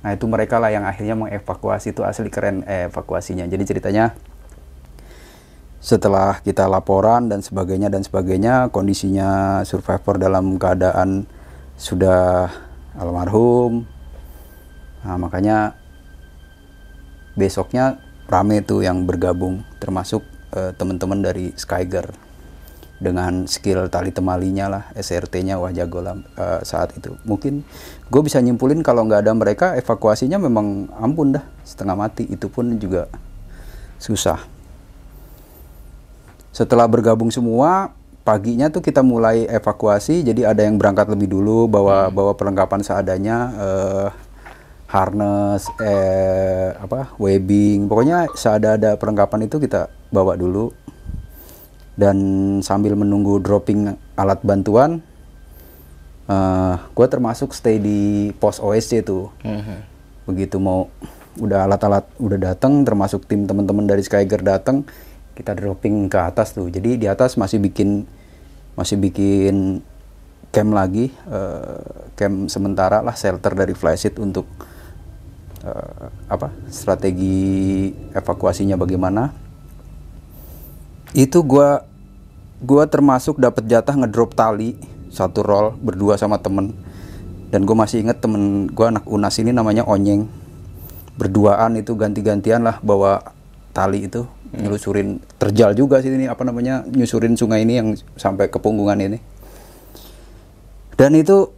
[0.00, 3.50] Nah itu mereka lah yang akhirnya mengevakuasi itu asli keren eh, evakuasinya.
[3.50, 4.14] Jadi ceritanya
[5.82, 11.26] setelah kita laporan dan sebagainya dan sebagainya kondisinya survivor dalam keadaan
[11.74, 12.52] sudah
[12.96, 13.84] almarhum.
[15.04, 15.74] Nah makanya
[17.36, 18.00] besoknya
[18.30, 20.22] rame tuh yang bergabung termasuk
[20.54, 22.14] eh, teman-teman dari Skyger.
[23.00, 27.16] Dengan skill tali temalinya lah SRT-nya wah jago lah eh, saat itu.
[27.26, 27.64] Mungkin
[28.06, 32.28] gue bisa nyimpulin kalau nggak ada mereka evakuasinya memang ampun dah setengah mati.
[32.28, 33.10] Itu pun juga
[33.98, 34.38] susah.
[36.52, 40.20] Setelah bergabung semua paginya tuh kita mulai evakuasi.
[40.20, 44.08] Jadi ada yang berangkat lebih dulu bawa bawa perlengkapan seadanya eh,
[44.90, 47.86] harness eh apa webbing.
[47.86, 50.74] Pokoknya seada-ada perlengkapan itu kita bawa dulu.
[51.94, 52.18] Dan
[52.64, 54.98] sambil menunggu dropping alat bantuan
[56.30, 59.34] eh gue termasuk stay di pos OSC tuh
[60.28, 60.86] begitu mau
[61.38, 64.86] udah alat-alat udah datang termasuk tim teman-teman dari Skyger datang
[65.34, 66.68] kita dropping ke atas tuh.
[66.68, 68.04] Jadi di atas masih bikin
[68.74, 69.80] masih bikin
[70.50, 74.46] camp lagi eh, camp sementara lah shelter dari flysheet untuk
[75.64, 79.32] eh, apa strategi evakuasinya bagaimana
[81.16, 81.82] itu gua
[82.62, 84.78] gua termasuk dapat jatah ngedrop tali
[85.10, 86.72] satu roll berdua sama temen.
[87.50, 90.30] Dan gue masih inget temen gue anak unas ini namanya onyeng.
[91.18, 93.34] Berduaan itu ganti-gantian lah bawa
[93.74, 98.62] tali itu nyelusurin terjal juga sih ini apa namanya nyusurin sungai ini yang sampai ke
[98.62, 99.18] punggungan ini.
[100.94, 101.50] Dan itu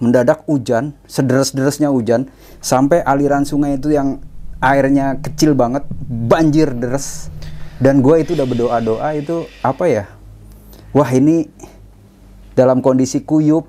[0.00, 2.26] mendadak hujan sederes-deresnya hujan
[2.58, 4.18] sampai aliran sungai itu yang
[4.58, 7.28] airnya kecil banget banjir deres
[7.80, 10.04] dan gue itu udah berdoa doa itu apa ya
[10.92, 11.48] wah ini
[12.52, 13.68] dalam kondisi kuyup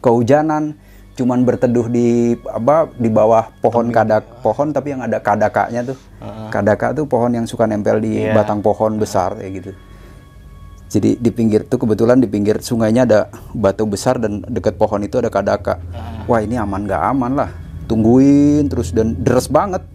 [0.00, 0.76] kehujanan
[1.16, 5.98] cuman berteduh di apa di bawah pohon kadak pohon tapi yang ada kadakanya tuh.
[6.48, 8.32] Kadaka tuh pohon yang suka nempel di Iya.
[8.32, 9.70] batang pohon besar kayak gitu
[10.90, 13.20] jadi di pinggir tuh kebetulan di pinggir sungainya ada
[13.54, 15.78] batu besar dan deket pohon itu ada kadaka.
[16.26, 17.50] Wah ini aman nggak aman lah.
[17.86, 19.86] Tungguin terus dan deres banget.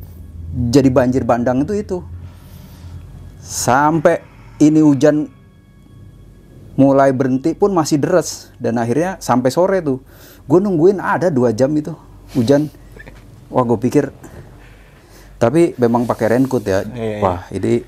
[0.72, 1.98] Jadi banjir bandang itu itu.
[3.44, 4.24] Sampai
[4.64, 5.28] ini hujan
[6.80, 10.00] mulai berhenti pun masih deres dan akhirnya sampai sore tuh.
[10.48, 11.92] Gue nungguin ada dua jam itu
[12.40, 12.72] hujan.
[13.52, 14.16] Wah gue pikir
[15.36, 16.80] tapi memang pakai raincoat ya.
[16.88, 17.20] Iya, iya.
[17.20, 17.84] wah ini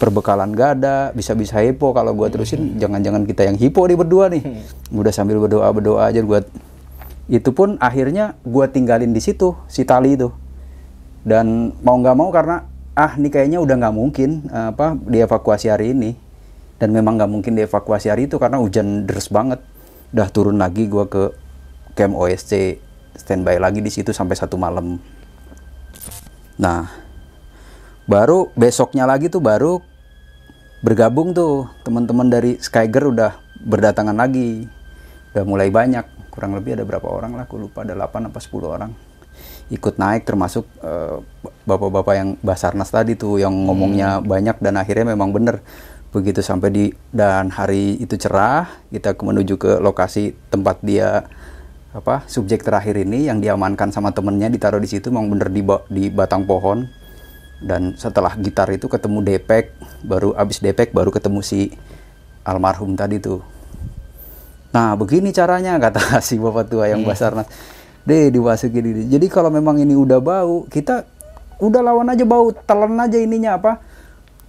[0.00, 2.80] perbekalan gak ada bisa-bisa hipo kalau gue terusin.
[2.80, 4.64] Jangan-jangan kita yang hipo nih berdua nih.
[4.88, 6.40] Udah sambil berdoa berdoa aja gue
[7.30, 10.32] itu pun akhirnya gue tinggalin di situ si tali itu.
[11.20, 12.64] Dan mau nggak mau karena
[12.96, 16.16] ah ini kayaknya udah nggak mungkin apa dievakuasi hari ini.
[16.80, 19.60] Dan memang nggak mungkin dievakuasi hari itu karena hujan deras banget.
[20.16, 21.28] Udah turun lagi gua ke
[21.92, 22.80] camp OSC
[23.20, 24.96] standby lagi di situ sampai satu malam.
[26.56, 26.88] Nah
[28.08, 29.78] baru besoknya lagi tuh baru
[30.80, 31.68] bergabung tuh.
[31.84, 34.66] Teman-teman dari Skyger udah berdatangan lagi.
[35.32, 36.04] Udah mulai banyak.
[36.32, 37.84] Kurang lebih ada berapa orang lah aku lupa.
[37.84, 38.90] Ada 8 apa 10 orang.
[39.70, 41.16] Ikut naik termasuk eh,
[41.64, 45.62] bapak-bapak yang Basarnas tadi tuh yang ngomongnya banyak dan akhirnya memang bener.
[46.10, 51.30] Begitu sampai di dan hari itu cerah kita menuju ke lokasi tempat dia
[51.90, 56.04] apa subjek terakhir ini yang diamankan sama temennya ditaruh di situ memang bener di di
[56.06, 56.86] batang pohon
[57.60, 61.72] dan setelah gitar itu ketemu Depek baru abis Depek baru ketemu si
[62.44, 63.44] almarhum tadi tuh
[64.70, 67.50] Nah, begini caranya kata si bapak tua yang Basarnas.
[68.06, 69.02] Deh, dimasukin ini.
[69.10, 71.04] Jadi kalau memang ini udah bau, kita
[71.60, 73.82] udah lawan aja bau, telan aja ininya apa?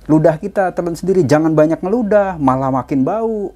[0.08, 3.52] Ludah kita telan sendiri, jangan banyak ngeludah, malah makin bau.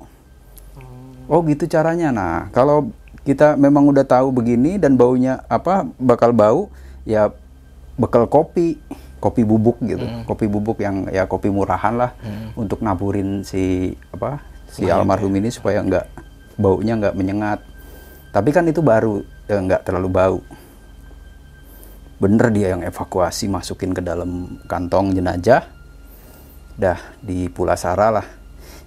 [1.25, 2.13] Oh, gitu caranya.
[2.13, 2.91] Nah, kalau
[3.25, 6.69] kita memang udah tahu begini dan baunya apa bakal bau,
[7.07, 7.33] ya
[7.97, 8.77] bekal kopi,
[9.25, 10.05] kopi bubuk gitu.
[10.29, 12.11] Kopi bubuk yang ya kopi murahan lah
[12.53, 14.53] untuk naburin si apa?
[14.75, 16.05] si almarhum ini supaya nggak
[16.59, 17.59] baunya nggak menyengat.
[18.35, 20.39] Tapi kan itu baru ya nggak terlalu bau.
[22.19, 25.63] Bener dia yang evakuasi masukin ke dalam kantong jenazah.
[26.75, 28.27] Dah di Pulasara lah.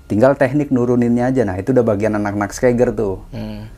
[0.09, 1.45] Tinggal teknik nuruninnya aja.
[1.45, 3.25] Nah itu udah bagian anak-anak Skyger tuh.
[3.33, 3.69] Hmm.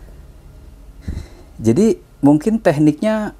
[1.62, 3.34] Jadi mungkin tekniknya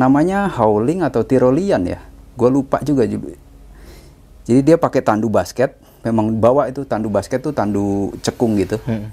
[0.00, 2.00] namanya howling atau tirolian ya.
[2.40, 3.04] Gue lupa juga.
[3.04, 5.76] Jadi dia pakai tandu basket.
[6.00, 8.80] Memang bawa itu tandu basket tuh tandu cekung gitu.
[8.88, 9.12] Hmm.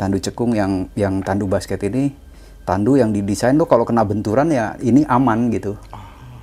[0.00, 2.16] Tandu cekung yang yang tandu basket ini
[2.64, 5.76] tandu yang didesain tuh kalau kena benturan ya ini aman gitu.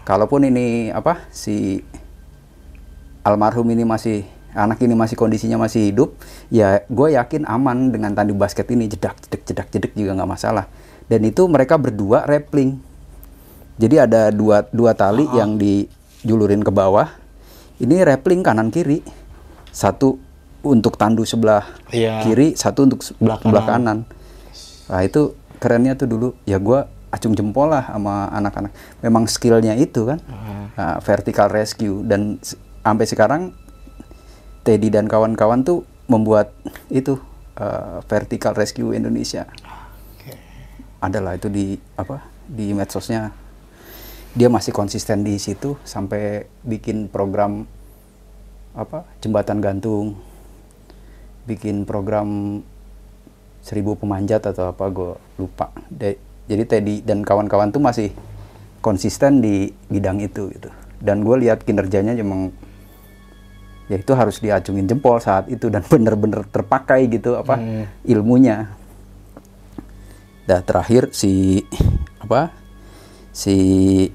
[0.06, 1.82] Kalaupun ini apa si
[3.26, 4.26] almarhum ini masih
[4.58, 6.18] anak ini masih kondisinya masih hidup,
[6.50, 10.66] ya gue yakin aman dengan tandu basket ini jedak jedek jedak jedek juga nggak masalah.
[11.10, 12.82] Dan itu mereka berdua rappling.
[13.80, 17.08] Jadi ada dua dua tali yang dijulurin ke bawah.
[17.80, 19.00] Ini rappling kanan kiri.
[19.72, 20.20] Satu
[20.60, 21.64] untuk tandu sebelah
[21.96, 22.20] Iya.
[22.28, 24.04] kiri, satu untuk Sebelah sebelah kanan.
[24.92, 25.32] Nah itu
[25.64, 28.72] kerennya tuh dulu ya gue acung jempol lah sama anak-anak.
[29.00, 30.20] Memang skillnya itu kan,
[30.76, 32.40] Nah, vertical rescue dan
[32.84, 33.42] sampai sekarang
[34.64, 36.52] Teddy dan kawan-kawan tuh membuat
[36.88, 37.20] itu
[37.60, 39.48] uh, vertical rescue Indonesia.
[40.16, 40.36] Oke.
[41.00, 43.32] Adalah itu di apa di medsosnya.
[44.38, 47.66] Dia masih konsisten di situ sampai bikin program
[48.78, 50.22] apa jembatan gantung.
[51.50, 52.62] Bikin program
[53.66, 55.74] seribu pemanjat atau apa gue lupa.
[55.90, 58.14] De- jadi Teddy dan kawan-kawan tuh masih
[58.86, 60.70] konsisten di bidang itu gitu.
[61.02, 62.54] Dan gue lihat kinerjanya emang
[63.90, 67.58] ya itu harus diacungin jempol saat itu dan bener-bener terpakai gitu apa
[68.06, 68.78] ilmunya.
[70.46, 71.66] Dah terakhir si
[72.22, 72.59] apa
[73.34, 73.56] si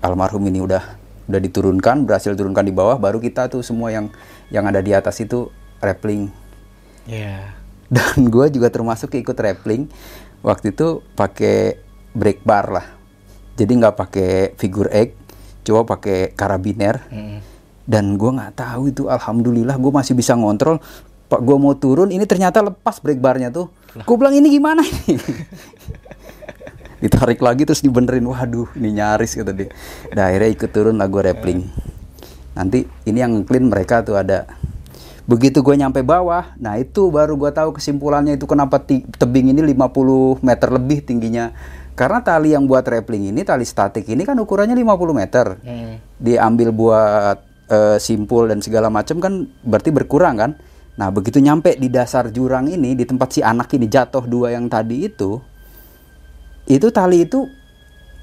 [0.02, 0.82] almarhum ini udah
[1.24, 4.12] udah diturunkan berhasil turunkan di bawah baru kita tuh semua yang
[4.52, 5.48] yang ada di atas itu
[5.80, 6.28] rappling.
[7.04, 7.52] Iya.
[7.92, 9.88] dan gue juga termasuk ikut rappling.
[10.44, 11.80] Waktu itu pakai
[12.12, 12.86] brake bar lah.
[13.56, 15.16] Jadi nggak pakai figure eight
[15.64, 17.00] coba pakai karabiner.
[17.84, 20.80] Dan gue nggak tahu itu alhamdulillah gue masih bisa ngontrol.
[21.24, 23.72] Pak gue mau turun ini ternyata lepas brake barnya tuh.
[24.04, 25.16] Gue bilang ini gimana ini
[27.02, 28.26] ditarik lagi terus dibenerin.
[28.26, 29.70] Waduh ini nyaris kata dia.
[30.12, 31.60] Nah, akhirnya ikut turun lah gue rappling.
[32.54, 34.46] Nanti ini yang clean mereka tuh ada
[35.24, 36.54] begitu gue nyampe bawah.
[36.60, 41.50] Nah itu baru gue tahu kesimpulannya itu kenapa tebing ini 50 meter lebih tingginya.
[41.94, 45.46] Karena tali yang buat rappling ini tali statik ini kan ukurannya 50 meter.
[45.62, 45.94] Hmm.
[46.14, 47.36] diambil buat
[47.68, 50.52] eh, simpul dan segala macam kan berarti berkurang kan?
[50.94, 54.70] Nah begitu nyampe di dasar jurang ini di tempat si anak ini jatuh dua yang
[54.70, 55.42] tadi itu
[56.64, 57.44] itu tali itu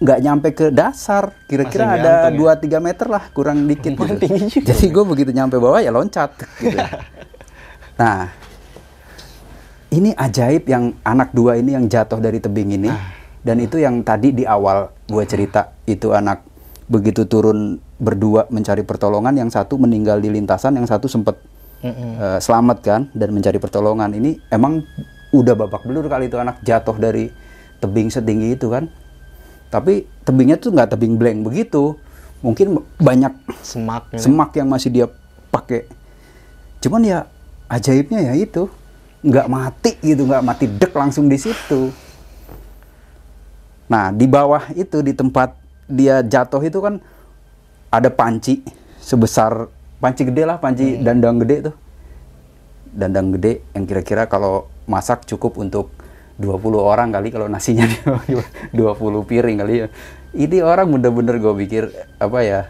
[0.01, 2.57] nggak nyampe ke dasar kira-kira ada ya?
[2.57, 4.17] 2-3 meter lah kurang dikit gitu.
[4.17, 4.73] tinggi juga.
[4.73, 6.73] jadi gue begitu nyampe bawah ya loncat gitu.
[8.01, 8.33] nah
[9.93, 12.89] ini ajaib yang anak dua ini yang jatuh dari tebing ini
[13.45, 16.41] dan itu yang tadi di awal gue cerita itu anak
[16.89, 21.37] begitu turun berdua mencari pertolongan yang satu meninggal di lintasan yang satu sempat
[21.85, 24.81] eh, selamat kan dan mencari pertolongan ini emang
[25.29, 27.29] udah babak belur kali itu anak jatuh dari
[27.81, 28.87] tebing setinggi itu kan.
[29.73, 31.97] Tapi tebingnya tuh nggak tebing blank begitu.
[32.45, 34.09] Mungkin banyak Semak.
[34.13, 34.29] gitu.
[34.29, 35.05] semak yang masih dia
[35.49, 35.89] pakai.
[36.81, 37.19] Cuman ya
[37.67, 38.69] ajaibnya ya itu.
[39.21, 41.93] Nggak mati gitu nggak mati dek langsung di situ.
[43.85, 45.53] Nah di bawah itu di tempat
[45.85, 46.97] dia jatuh itu kan
[47.91, 48.63] ada panci
[48.97, 49.67] sebesar
[50.01, 51.75] panci gede lah panci dandang gede tuh.
[52.91, 55.93] Dandang gede yang kira-kira kalau masak cukup untuk
[56.41, 57.85] 20 orang kali kalau nasinya
[58.73, 58.73] 20
[59.29, 59.87] piring kali ya.
[60.33, 61.83] Ini orang bener-bener gue pikir
[62.17, 62.61] apa ya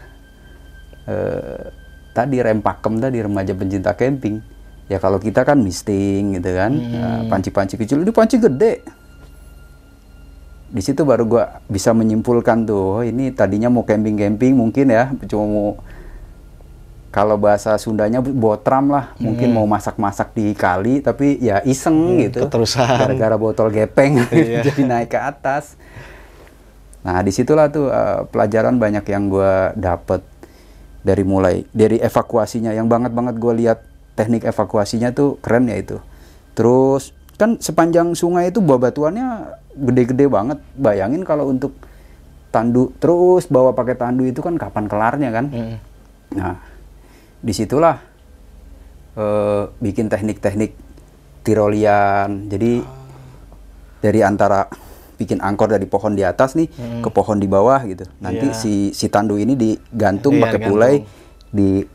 [1.08, 1.72] eh,
[2.12, 4.38] tadi rem pakem tadi remaja pencinta camping.
[4.92, 8.84] Ya kalau kita kan misting gitu kan, Nah, panci-panci kecil ini panci gede.
[10.72, 15.44] Di situ baru gue bisa menyimpulkan tuh, oh, ini tadinya mau camping-camping mungkin ya, cuma
[15.48, 15.68] mau
[17.12, 22.48] kalau bahasa Sundanya botram lah, mungkin mau masak-masak di kali, tapi ya iseng gitu.
[22.48, 22.88] keterusan.
[22.88, 24.64] Gara-gara botol gepeng Iya.
[24.72, 25.76] jadi naik ke atas.
[27.04, 30.24] Nah di situlah tuh eh, pelajaran banyak yang gue dapet
[31.04, 33.84] dari mulai dari evakuasinya, yang banget banget gue lihat
[34.16, 36.00] teknik evakuasinya tuh keren ya itu.
[36.56, 40.64] Terus kan sepanjang sungai itu batuannya gede-gede banget.
[40.80, 41.76] Bayangin kalau untuk
[42.48, 45.46] tandu terus bawa pakai tandu itu kan kapan kelarnya kan?
[45.52, 45.76] Mm.
[46.40, 46.71] Nah,
[47.42, 47.98] di situlah
[49.18, 50.72] eh, bikin teknik-teknik
[51.42, 52.46] tirolian.
[52.46, 52.80] Jadi
[54.02, 54.66] dari antara
[55.18, 56.66] bikin angkor dari pohon di atas nih
[56.98, 58.06] ke pohon di bawah gitu.
[58.18, 58.56] Nanti Iya.
[58.58, 60.94] si si tandu ini digantung Iya, pakai pulai
[61.52, 61.86] di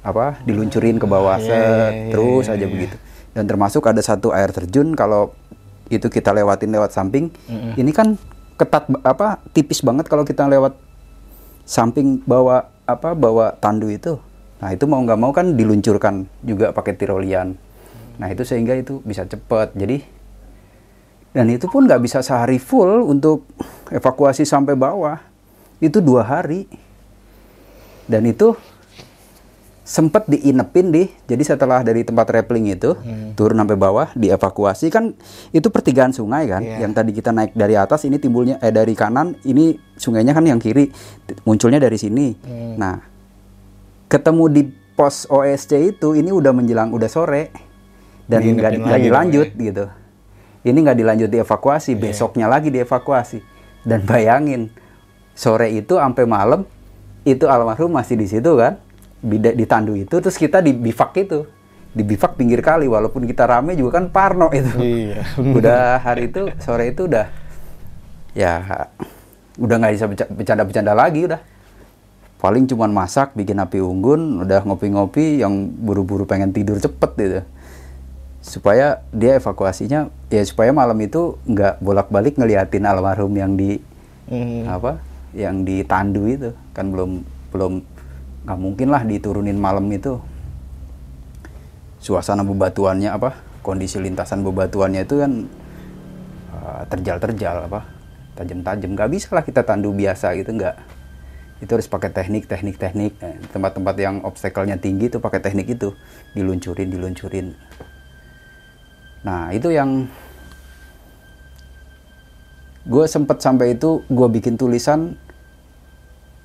[0.00, 2.70] apa diluncurin ke bawah Iya, set, iya, terus iya, aja iya.
[2.70, 2.96] begitu.
[3.34, 5.34] Dan termasuk ada satu air terjun kalau
[5.90, 7.34] itu kita lewatin lewat samping.
[7.74, 8.14] Ini kan
[8.54, 10.78] ketat apa tipis banget kalau kita lewat
[11.66, 14.18] samping bawa apa bawa tandu itu.
[14.60, 17.56] Nah itu mau nggak mau kan diluncurkan juga pakai tirolian.
[18.20, 19.72] Nah itu sehingga itu bisa cepet.
[19.72, 20.04] Jadi
[21.32, 23.48] dan itu pun nggak bisa sehari full untuk
[23.88, 25.16] evakuasi sampai bawah.
[25.80, 26.68] Itu dua hari.
[28.04, 28.52] Dan itu
[29.80, 32.94] sempet diinepin di jadi setelah dari tempat rappling itu
[33.34, 35.18] turun sampai bawah dievakuasi kan
[35.50, 36.86] itu pertigaan sungai kan Iya.
[36.86, 40.62] yang tadi kita naik dari atas ini timbulnya eh dari kanan ini sungainya kan yang
[40.62, 40.94] kiri
[41.42, 42.38] munculnya dari sini
[42.78, 43.02] nah
[44.10, 44.62] ketemu di
[44.98, 47.54] pos OSC itu ini udah menjelang udah sore.
[48.26, 49.62] Dan nggak lagi nggak dilanjut ya.
[49.70, 49.84] gitu.
[50.66, 51.96] Ini nggak dilanjut dievakuasi.
[51.96, 52.00] Iya.
[52.10, 53.38] besoknya lagi dievakuasi.
[53.86, 54.68] Dan bayangin
[55.32, 56.66] sore itu sampai malam
[57.24, 58.76] itu almarhum masih di situ kan?
[59.24, 61.46] Di tandu itu terus kita di bivak itu.
[61.90, 64.74] Di bivak pinggir kali walaupun kita rame juga kan parno itu.
[64.78, 65.22] Iya.
[65.58, 67.26] udah hari itu sore itu udah
[68.30, 68.86] ya
[69.58, 71.40] udah nggak bisa bercanda-bercanda lagi udah
[72.40, 77.40] paling cuman masak bikin api unggun udah ngopi-ngopi yang buru-buru pengen tidur cepet gitu.
[78.40, 83.78] Supaya dia evakuasinya ya supaya malam itu nggak bolak-balik ngeliatin almarhum yang di
[84.30, 84.62] Mm.
[84.70, 85.02] apa
[85.36, 86.54] yang di tandu itu.
[86.72, 87.20] Kan belum
[87.52, 87.82] belum
[88.48, 90.16] nggak mungkin lah diturunin malam itu.
[92.00, 95.32] Suasana bebatuannya apa kondisi lintasan bebatuannya itu kan
[96.56, 97.84] uh, terjal-terjal apa
[98.40, 98.96] tajam-tajam.
[98.96, 100.89] Nggak bisa lah kita tandu biasa gitu nggak
[101.60, 103.12] itu harus pakai teknik teknik teknik.
[103.20, 105.92] Eh, tempat-tempat yang obstacle-nya tinggi itu pakai teknik itu.
[106.32, 107.52] Diluncurin diluncurin.
[109.20, 110.08] Nah itu yang
[112.88, 115.20] gue sempet sampai itu gue bikin tulisan.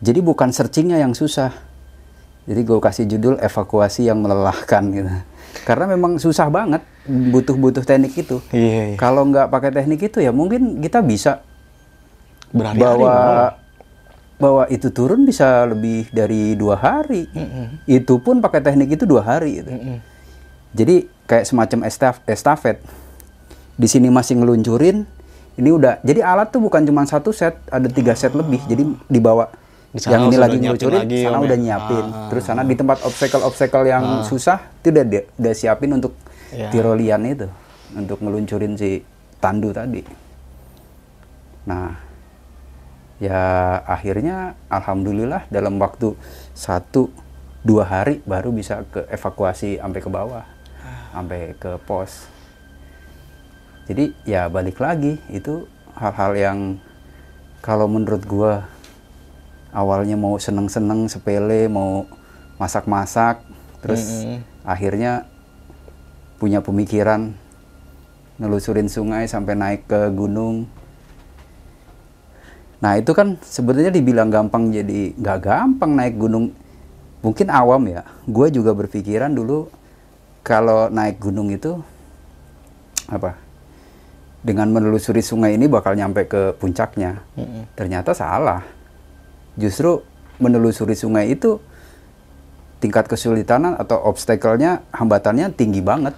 [0.04, 1.56] Jadi bukan searchingnya yang susah.
[2.46, 5.10] Jadi gue kasih judul evakuasi yang melelahkan gitu.
[5.64, 8.44] Karena memang susah banget butuh-butuh teknik itu.
[8.52, 8.96] Iya, iya.
[9.00, 11.40] kalau nggak pakai teknik itu ya mungkin kita bisa
[12.52, 13.65] Berhari-hari bawa malah.
[14.36, 17.26] Bawa itu turun bisa lebih dari dua hari
[17.86, 19.72] itu pun pakai teknik itu dua hari gitu.
[20.72, 22.84] jadi kayak semacam estaf estafet
[23.74, 25.08] di sini masih ngeluncurin
[25.56, 29.48] ini udah jadi alat tuh bukan cuma satu set ada tiga set lebih jadi dibawa
[29.90, 31.64] Di sana yang ini lagi ngeluncurin lagi, sana udah ya?
[31.64, 32.28] nyiapin Ah.
[32.28, 36.12] terus sana di tempat obstacle obstacle yang susah itu udah udah siapin untuk
[36.52, 36.68] Ya.
[36.70, 37.48] tirolian itu
[37.92, 39.00] untuk ngeluncurin si
[39.40, 40.04] tandu tadi
[41.66, 41.96] nah
[43.22, 46.16] ya akhirnya alhamdulillah dalam waktu
[46.52, 47.10] satu
[47.66, 50.46] dua hari baru bisa ke evakuasi sampai ke bawah
[51.16, 52.28] sampai ke pos.
[53.88, 56.60] Jadi ya balik lagi itu hal-hal yang
[57.64, 58.68] kalau menurut gua
[59.72, 62.04] awalnya mau seneng-seneng sepele mau
[62.60, 63.44] masak-masak
[63.84, 64.40] terus Mm-mm.
[64.64, 65.28] akhirnya
[66.40, 67.36] punya pemikiran
[68.40, 70.68] nelusurin sungai sampai naik ke gunung
[72.84, 76.52] Nah itu kan sebenarnya dibilang gampang jadi nggak gampang naik gunung.
[77.24, 78.04] Mungkin awam ya.
[78.28, 79.72] Gue juga berpikiran dulu
[80.46, 81.80] kalau naik gunung itu
[83.10, 83.38] apa?
[84.46, 87.26] Dengan menelusuri sungai ini bakal nyampe ke puncaknya.
[87.74, 88.62] Ternyata salah.
[89.58, 90.06] Justru
[90.38, 91.58] menelusuri sungai itu
[92.84, 96.14] tingkat kesulitan atau obstacle-nya hambatannya tinggi banget.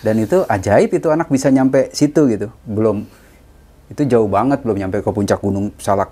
[0.00, 2.48] Dan itu ajaib itu anak bisa nyampe situ gitu.
[2.64, 3.04] Belum
[3.94, 6.10] itu jauh banget belum nyampe ke puncak gunung salak.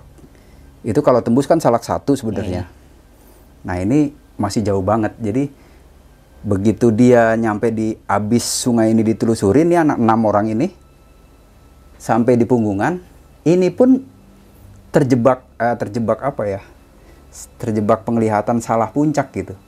[0.87, 2.71] Itu kalau tembus kan salak satu sebenarnya.
[3.67, 5.11] Nah ini masih jauh banget.
[5.19, 5.51] Jadi
[6.47, 10.67] begitu dia nyampe di abis sungai ini ditelusurin ya anak enam orang ini
[11.99, 12.99] sampai di punggungan
[13.47, 13.99] ini pun
[14.95, 16.61] terjebak eh, terjebak apa ya?
[17.59, 19.59] Terjebak penglihatan salah puncak gitu.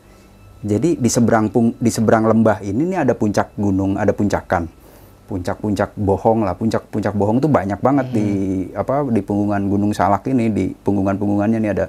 [0.63, 4.84] Jadi di seberang pung, di seberang lembah ini nih ada puncak gunung ada puncakan
[5.25, 6.53] puncak-puncak bohong lah.
[6.53, 8.27] Puncak-puncak bohong tuh banyak banget di
[8.73, 11.87] apa di punggungan Gunung Salak ini di punggungan-punggungannya nih ada.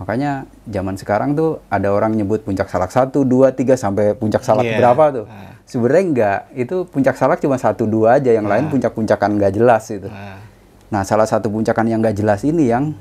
[0.00, 4.66] Makanya zaman sekarang tuh ada orang nyebut puncak salak satu dua tiga sampai puncak salak
[4.66, 4.76] Iya.
[4.82, 5.26] berapa tuh.
[5.30, 5.54] Ah.
[5.62, 6.40] sebenarnya enggak.
[6.58, 8.34] Itu puncak salak cuma satu dua aja.
[8.34, 10.42] Yang lain puncak-puncakan nggak jelas itu Nah,
[10.90, 12.92] nah salah satu puncakan yang nggak jelas ini yang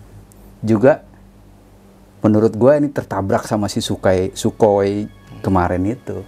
[0.61, 1.01] juga
[2.21, 5.09] menurut gue ini tertabrak sama si Sukai Sukhoi
[5.41, 6.21] kemarin itu.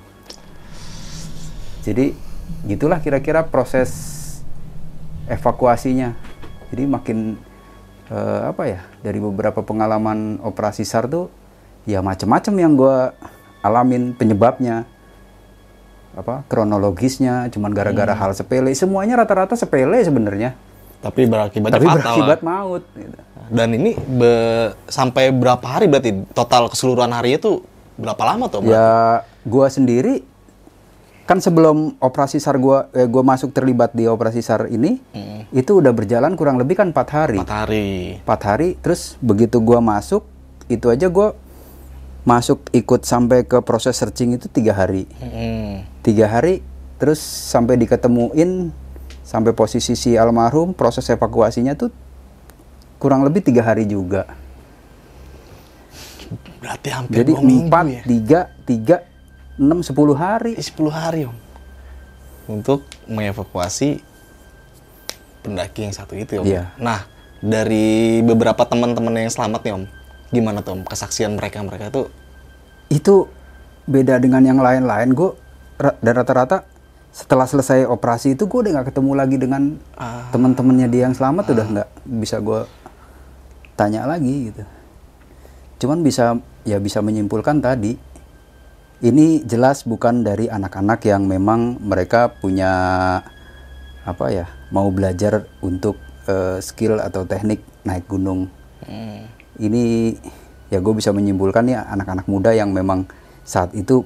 [1.86, 2.16] Jadi
[2.64, 3.92] gitulah kira-kira proses
[5.28, 6.16] evakuasinya
[6.72, 7.36] jadi makin
[8.12, 11.28] eh, apa ya dari beberapa pengalaman operasi SAR tuh
[11.84, 12.98] ya macam-macam yang gue
[13.64, 14.88] alamin penyebabnya
[16.14, 20.54] apa kronologisnya cuman gara-gara hal sepele semuanya rata-rata sepele sebenarnya
[21.04, 22.48] tapi berakibatnya tapi fatal berakibat lah.
[22.48, 23.18] maut gitu.
[23.52, 27.68] Dan ini be- sampai berapa hari berarti total keseluruhan harinya tuh
[28.00, 28.64] berapa lama tuh?
[28.64, 30.24] Ya, gua sendiri
[31.24, 35.00] kan sebelum operasi SAR gua eh, gua masuk terlibat di operasi SAR ini,
[35.56, 37.40] itu udah berjalan kurang lebih kan empat hari.
[37.40, 38.20] Empat hari.
[38.20, 40.28] Empat hari, terus begitu gua masuk,
[40.68, 41.38] itu aja gua
[42.24, 45.08] masuk ikut sampai ke proses searching itu tiga hari.
[45.20, 45.84] Mm.
[46.04, 46.64] Tiga hari,
[47.00, 48.72] terus sampai diketemuin,
[49.24, 51.92] sampai posisi si almarhum, proses evakuasinya tuh
[53.00, 54.28] kurang lebih tiga hari juga.
[56.64, 58.02] Berarti hampir Jadi empat, ya?
[58.08, 58.96] tiga, tiga,
[59.58, 60.56] enam, sepuluh hari.
[60.58, 61.38] Eh, 10 hari om
[62.44, 64.04] untuk mengevakuasi
[65.42, 66.46] pendaki yang satu itu om.
[66.46, 66.76] Iya.
[66.76, 67.08] Nah
[67.40, 69.84] dari beberapa teman-teman yang selamat nih om,
[70.32, 72.08] gimana tuh om kesaksian mereka mereka tuh?
[72.92, 73.26] itu
[73.90, 75.32] beda dengan yang lain-lain gue
[75.82, 76.64] dan rata-rata
[77.10, 79.64] setelah selesai operasi itu gue udah nggak ketemu lagi dengan
[79.98, 80.30] Ah.
[80.30, 81.90] teman-temannya dia yang selamat udah nggak
[82.22, 82.70] bisa gue
[83.74, 84.62] tanya lagi gitu
[85.82, 87.98] cuman bisa ya bisa menyimpulkan tadi
[89.04, 92.72] ini jelas bukan dari anak-anak yang memang mereka punya
[94.04, 98.48] apa ya mau belajar untuk eh, skill atau teknik naik gunung
[98.84, 99.32] Hmm.
[99.64, 100.12] ini
[100.68, 103.08] ya gue bisa menyimpulkan ya anak-anak muda yang memang
[103.48, 104.04] saat itu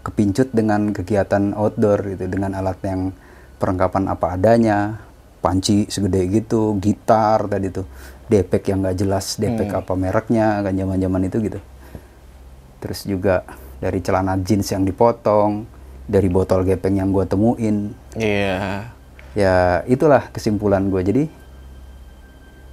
[0.00, 3.12] kepincut dengan kegiatan outdoor gitu dengan alat yang
[3.60, 4.96] perlengkapan apa adanya
[5.44, 7.84] panci segede gitu gitar tadi tuh
[8.32, 9.80] depek yang nggak jelas depek Hmm.
[9.84, 11.60] apa mereknya kan zaman zaman itu gitu
[12.80, 13.44] terus juga
[13.80, 15.66] dari celana jeans yang dipotong
[16.06, 17.92] dari botol gepeng yang gue temuin.
[18.16, 18.92] Iya.
[19.36, 21.24] ya itulah kesimpulan gue jadi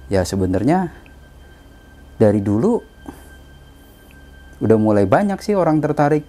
[0.08, 0.96] ya sebenarnya
[2.16, 2.80] dari dulu
[4.64, 6.24] udah mulai banyak sih orang tertarik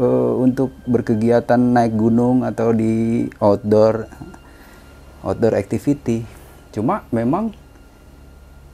[0.00, 4.08] eh, untuk berkegiatan naik gunung atau di outdoor
[5.20, 6.24] outdoor activity.
[6.72, 7.52] Cuma memang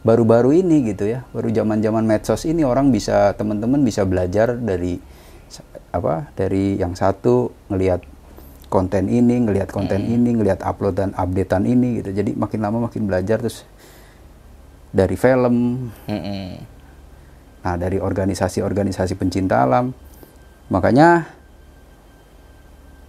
[0.01, 4.97] baru-baru ini gitu ya baru zaman-zaman medsos ini orang bisa teman-teman bisa belajar dari
[5.91, 8.07] apa dari yang satu ngelihat
[8.71, 13.11] konten ini ngelihat konten ini ngelihat upload dan updatean ini gitu jadi makin lama makin
[13.11, 13.67] belajar terus
[14.95, 16.63] dari film Mm-mm.
[17.67, 19.91] nah dari organisasi-organisasi pencinta alam
[20.71, 21.41] makanya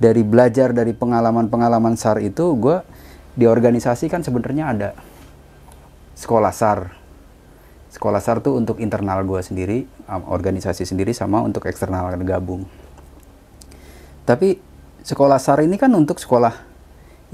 [0.01, 2.81] dari belajar dari pengalaman-pengalaman SAR itu gue
[3.37, 4.89] di organisasi kan sebenarnya ada
[6.17, 7.00] sekolah SAR.
[7.91, 12.63] Sekolah SAR tuh untuk internal gue sendiri, organisasi sendiri sama untuk eksternal gabung.
[14.23, 14.55] Tapi
[15.03, 16.55] sekolah SAR ini kan untuk sekolah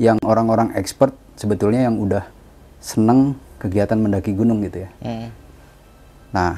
[0.01, 2.25] yang orang-orang expert sebetulnya yang udah
[2.81, 4.89] seneng kegiatan mendaki gunung gitu ya.
[5.05, 5.29] Mm.
[6.33, 6.57] Nah,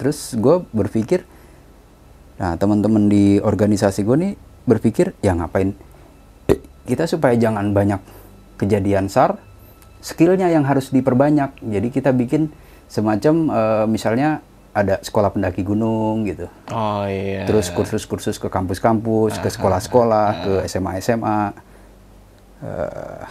[0.00, 1.28] terus gue berpikir,
[2.40, 4.32] nah teman-teman di organisasi gue nih
[4.64, 5.76] berpikir, ya ngapain
[6.88, 8.00] kita supaya jangan banyak
[8.56, 9.36] kejadian SAR,
[10.02, 11.60] skillnya yang harus diperbanyak.
[11.62, 12.52] Jadi kita bikin
[12.92, 16.48] semacam eh, misalnya ada sekolah pendaki gunung gitu.
[16.72, 17.48] Oh iya.
[17.48, 21.40] Terus kursus-kursus ke kampus-kampus, ke sekolah-sekolah, ke SMA-SMA.
[22.60, 23.22] Eh,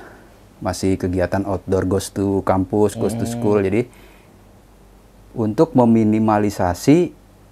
[0.62, 3.62] masih kegiatan outdoor goes to kampus, goes to school.
[3.62, 3.86] Jadi
[5.38, 6.98] untuk meminimalisasi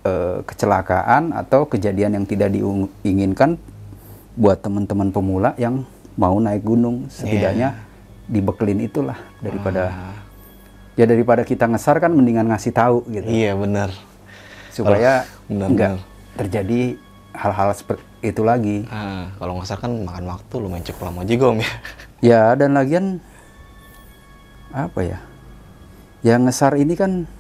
[0.06, 3.58] eh, kecelakaan atau kejadian yang tidak diinginkan
[4.38, 7.76] buat teman-teman pemula yang mau naik gunung setidaknya
[8.30, 10.14] dibekelin itulah daripada
[11.00, 13.90] ya daripada kita ngesar kan mendingan ngasih tahu gitu Iya benar.
[14.76, 16.36] supaya benar, nggak benar.
[16.36, 16.82] terjadi
[17.32, 18.84] hal-hal seperti itu lagi.
[18.92, 21.72] Ah, kalau salah kan makan waktu lumayan cukup lama juga om ya.
[22.20, 23.24] Ya dan lagian
[24.76, 25.20] apa ya?
[26.20, 27.32] Yang ngesar ini kan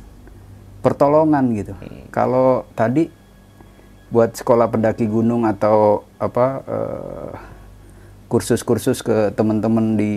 [0.79, 1.75] pertolongan gitu.
[2.15, 3.11] Kalau tadi
[4.07, 7.31] buat sekolah pendaki gunung atau apa eh,
[8.31, 10.13] kursus-kursus ke teman-teman di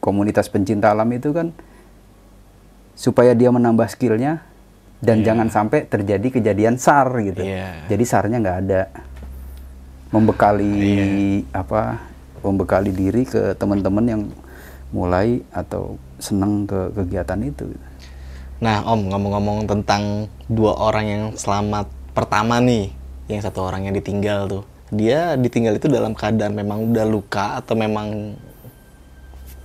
[0.00, 1.52] komunitas pencinta alam itu kan
[2.96, 4.40] supaya dia menambah skillnya
[5.04, 7.44] dan jangan sampai terjadi kejadian SAR gitu.
[7.44, 7.84] Iya.
[7.92, 8.82] Jadi SARnya nggak ada.
[10.08, 12.00] Membekali apa?
[12.40, 14.22] Membekali diri ke teman-teman yang
[14.90, 17.68] mulai atau senang ke kegiatan itu.
[18.64, 22.88] Nah om ngomong-ngomong tentang dua orang yang selamat pertama nih,
[23.28, 27.76] yang satu orang yang ditinggal tuh, dia ditinggal itu dalam keadaan memang udah luka atau
[27.76, 28.38] memang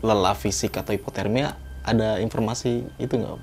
[0.02, 1.56] lelah fisik atau hipotermia?
[1.82, 3.40] Ada informasi itu nggak?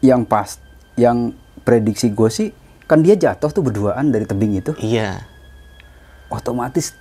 [0.00, 0.48] Yang pas,
[0.96, 1.34] yang
[1.66, 2.48] prediksi gue sih
[2.90, 4.74] kan dia jatuh tuh berduaan dari tebing itu.
[4.82, 5.22] Iya.
[6.30, 6.94] Otomatis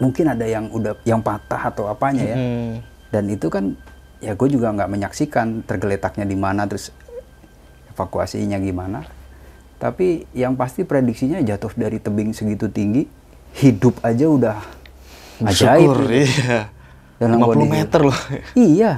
[0.00, 2.36] mungkin ada yang udah yang patah atau apanya ya.
[2.36, 2.72] Hmm.
[3.12, 3.76] Dan itu kan
[4.20, 6.92] ya gue juga nggak menyaksikan tergeletaknya di mana terus
[7.92, 9.04] evakuasinya gimana.
[9.80, 13.08] Tapi yang pasti prediksinya jatuh dari tebing segitu tinggi,
[13.56, 14.56] hidup aja udah
[15.44, 15.88] ajaib.
[16.04, 16.28] Gitu.
[16.28, 16.68] iya.
[17.20, 18.18] Dalam 50 kondisi- meter loh.
[18.56, 18.92] Iya,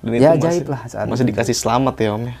[0.00, 1.30] Dan Ya, itu ajaib masih, lah saat masih itu.
[1.30, 2.36] dikasih selamat ya om ya.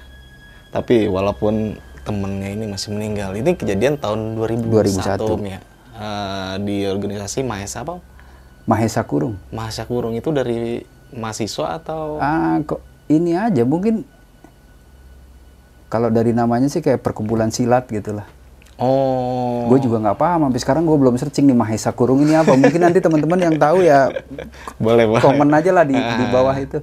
[0.68, 1.54] Tapi walaupun
[2.02, 5.34] temennya ini masih meninggal, ini kejadian tahun 2001, 2001.
[5.34, 5.58] om ya.
[5.92, 7.98] Eh, di organisasi Mahesa apa?
[8.64, 9.40] Mahesa Kurung.
[9.48, 12.18] Mahesa Kurung itu dari mahasiswa atau?
[12.18, 14.02] Ah, kok ini aja mungkin
[15.86, 18.26] kalau dari namanya sih kayak perkumpulan silat gitu lah.
[18.76, 19.64] Oh.
[19.66, 22.52] Gue juga nggak paham sampai sekarang gue belum searching nih Mahesa Kurung ini apa.
[22.52, 24.12] Mungkin nanti teman-teman yang tahu ya
[24.84, 25.22] boleh boleh.
[25.22, 26.82] komen aja lah di, di bawah itu.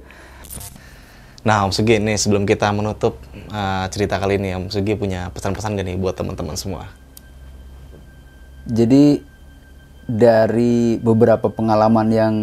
[1.44, 5.76] Nah, Om Sugi nih sebelum kita menutup eh, cerita kali ini, Om Sugi punya pesan-pesan
[5.76, 6.88] gak nih buat teman-teman semua?
[8.64, 9.20] Jadi
[10.08, 12.34] dari beberapa pengalaman yang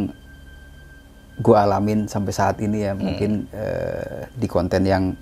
[1.41, 5.17] gue alamin sampai saat ini ya mungkin eh, di konten yang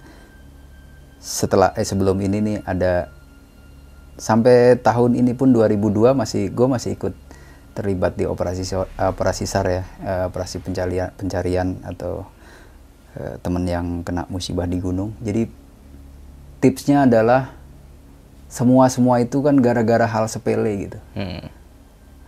[1.19, 3.07] setelah eh sebelum ini nih ada
[4.19, 7.15] sampai tahun ini pun 2002 masih gue masih ikut
[7.71, 8.67] terlibat di operasi
[8.99, 12.27] operasi SAR ya eh, operasi pencarian pencarian atau
[13.17, 15.47] eh, teman yang kena musibah di gunung jadi
[16.59, 17.55] tipsnya adalah
[18.49, 21.47] semua semua itu kan gara-gara hal sepele gitu Hmm.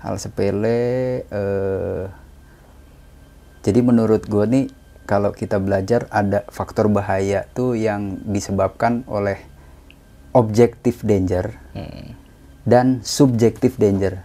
[0.02, 2.06] hal sepele eh,
[3.62, 4.66] jadi menurut gue nih
[5.06, 9.38] kalau kita belajar ada faktor bahaya tuh yang disebabkan oleh
[10.32, 12.16] objective danger Hmm.
[12.64, 14.22] dan subjective danger.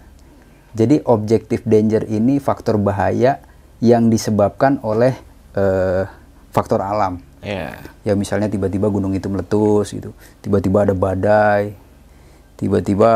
[0.76, 3.40] Jadi objective danger ini faktor bahaya
[3.80, 5.16] yang disebabkan oleh
[5.56, 6.04] eh,
[6.56, 7.20] faktor alam.
[7.44, 7.76] Iya.
[8.08, 11.76] Ya misalnya tiba-tiba gunung itu meletus gitu, tiba-tiba ada badai,
[12.56, 13.12] tiba-tiba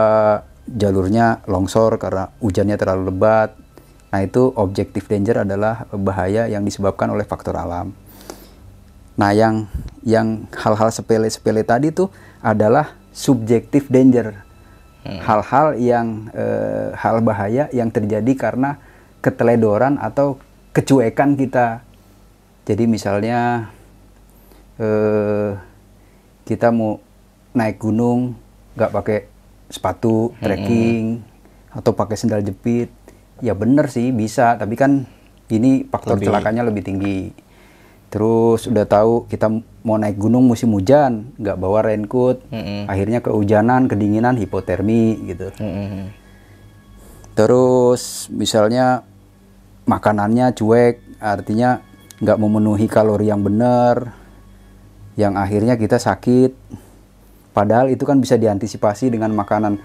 [0.69, 3.57] jalurnya longsor karena hujannya terlalu lebat.
[4.13, 7.97] Nah itu objective danger adalah bahaya yang disebabkan oleh faktor alam.
[9.17, 9.65] Nah yang
[10.05, 12.13] yang hal-hal sepele-sepele tadi tuh
[12.45, 14.47] adalah subjective danger.
[15.01, 18.77] Hal-hal yang eh, hal bahaya yang terjadi karena
[19.25, 20.37] keteledoran atau
[20.77, 21.83] kecuekan kita.
[22.65, 23.71] Jadi misalnya
[24.77, 25.57] eh,
[26.45, 26.99] kita mau
[27.53, 28.35] naik gunung
[28.79, 29.19] nggak pakai
[29.71, 31.23] sepatu trekking
[31.71, 32.91] atau pakai sendal jepit
[33.41, 34.55] ya bener sih bisa.
[34.57, 35.07] Tapi kan
[35.51, 37.21] ini faktor Lebih- celakanya lebih tinggi.
[38.11, 39.47] Terus udah tahu kita
[39.87, 42.91] mau naik gunung musim hujan nggak bawa raincoat Mm-mm.
[42.91, 45.55] akhirnya kehujanan kedinginan hipotermi gitu.
[45.63, 46.11] Mm-mm.
[47.39, 49.07] Terus misalnya
[49.87, 51.81] makanannya cuek, artinya
[52.21, 54.13] nggak memenuhi kalori yang benar,
[55.17, 56.53] yang akhirnya kita sakit.
[57.51, 59.81] Padahal itu kan bisa diantisipasi dengan makanan.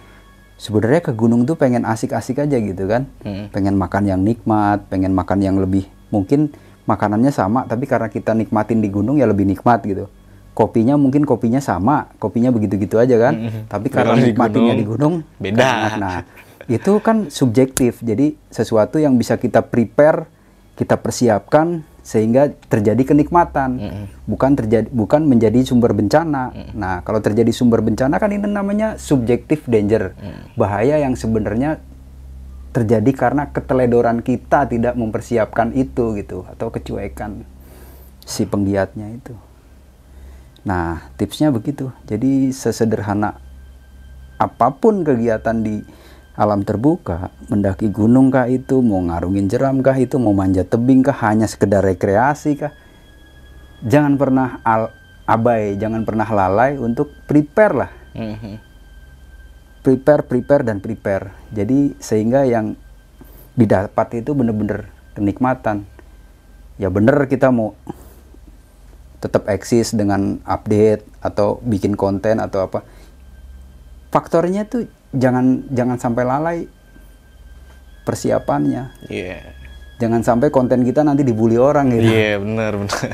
[0.56, 3.52] Sebenarnya ke gunung tuh pengen asik-asik aja gitu kan, Mm.
[3.52, 5.84] pengen makan yang nikmat, pengen makan yang lebih
[6.14, 6.54] mungkin
[6.86, 10.08] makanannya sama, tapi karena kita nikmatin di gunung ya lebih nikmat gitu.
[10.56, 13.62] Kopinya mungkin kopinya sama, kopinya begitu-gitu aja kan, Mm-mm.
[13.68, 15.60] tapi karena Kalau di nikmatinnya gunung, di gunung beda.
[15.60, 15.92] enak.
[16.00, 16.20] Nah,
[16.72, 18.00] itu kan subjektif.
[18.00, 20.24] Jadi sesuatu yang bisa kita prepare,
[20.80, 23.82] kita persiapkan sehingga terjadi kenikmatan.
[24.30, 26.54] Bukan terjadi bukan menjadi sumber bencana.
[26.78, 30.14] Nah, kalau terjadi sumber bencana kan ini namanya subjektif danger.
[30.54, 31.82] Bahaya yang sebenarnya
[32.70, 37.48] terjadi karena keteledoran kita tidak mempersiapkan itu gitu atau kecuekan
[38.22, 39.34] si penggiatnya itu.
[40.68, 41.90] Nah, tipsnya begitu.
[42.06, 43.42] Jadi sesederhana
[44.36, 45.80] apa pun kegiatan di
[46.36, 51.16] alam terbuka, mendaki gunung kah itu, mau ngarungin jeram kah itu, mau manjat tebing kah,
[51.26, 52.76] hanya sekedar rekreasi kah,
[53.84, 54.92] jangan pernah al-
[55.26, 58.56] abai, jangan pernah lalai untuk prepare lah, Mhm.
[59.82, 61.34] prepare, prepare dan prepare.
[61.56, 62.76] Jadi sehingga yang
[63.56, 65.88] didapat itu bener-bener kenikmatan.
[66.76, 67.74] Ya bener kita mau
[69.24, 72.84] tetap eksis dengan update atau bikin konten atau apa.
[74.12, 74.86] Faktornya tuh
[75.16, 76.58] jangan jangan sampai lalai
[78.04, 78.94] persiapannya.
[79.10, 79.42] Iya.
[79.96, 82.04] Jangan sampai konten kita nanti dibully orang gitu.
[82.04, 83.08] Iya, benar benar.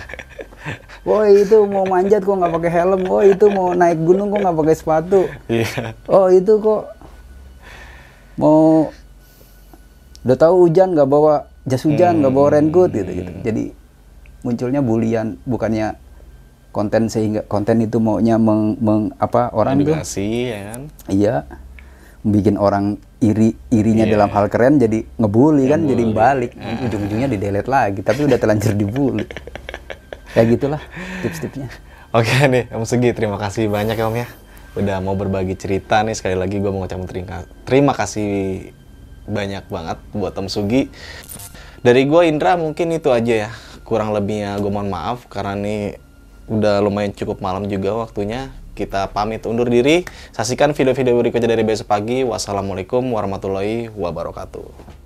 [1.01, 3.01] Woi itu mau manjat kok nggak pakai helm.
[3.05, 5.21] Woi itu mau naik gunung kok nggak pakai sepatu.
[5.45, 5.93] Iya.
[6.09, 6.89] Oh itu kok
[8.37, 8.89] mau
[10.21, 13.31] udah tahu hujan nggak bawa jas hujan nggak bawa raincoat gitu gitu.
[13.45, 13.63] Jadi
[14.41, 15.93] munculnya bulian bukannya
[16.73, 20.81] konten sehingga konten itu maunya meng, meng- apa orang tuh Edukasi ya kan.
[21.11, 21.35] iya
[22.21, 24.13] bikin orang iri irinya Iya.
[24.17, 28.73] dalam hal keren jadi ngebully kan jadi balik ujung-ujungnya di delete lagi tapi udah terlanjur
[28.77, 29.25] dibully
[30.31, 30.81] ya gitulah
[31.25, 31.69] tips-tipsnya
[32.11, 34.27] Oke nih, Om Sugi, terima kasih banyak ya Om ya.
[34.75, 38.67] Udah mau berbagi cerita nih, sekali lagi gue mau ngucapin terima, terima kasih
[39.31, 40.91] banyak banget buat Om Sugi.
[41.79, 43.49] Dari gue Indra mungkin itu aja ya.
[43.87, 46.03] Kurang lebihnya gue mohon maaf karena nih
[46.51, 48.51] udah lumayan cukup malam juga waktunya.
[48.71, 50.07] Kita pamit undur diri.
[50.31, 52.23] Saksikan video-video berikutnya dari besok pagi.
[52.23, 55.00] Wassalamualaikum warahmatullahi wabarakatuh.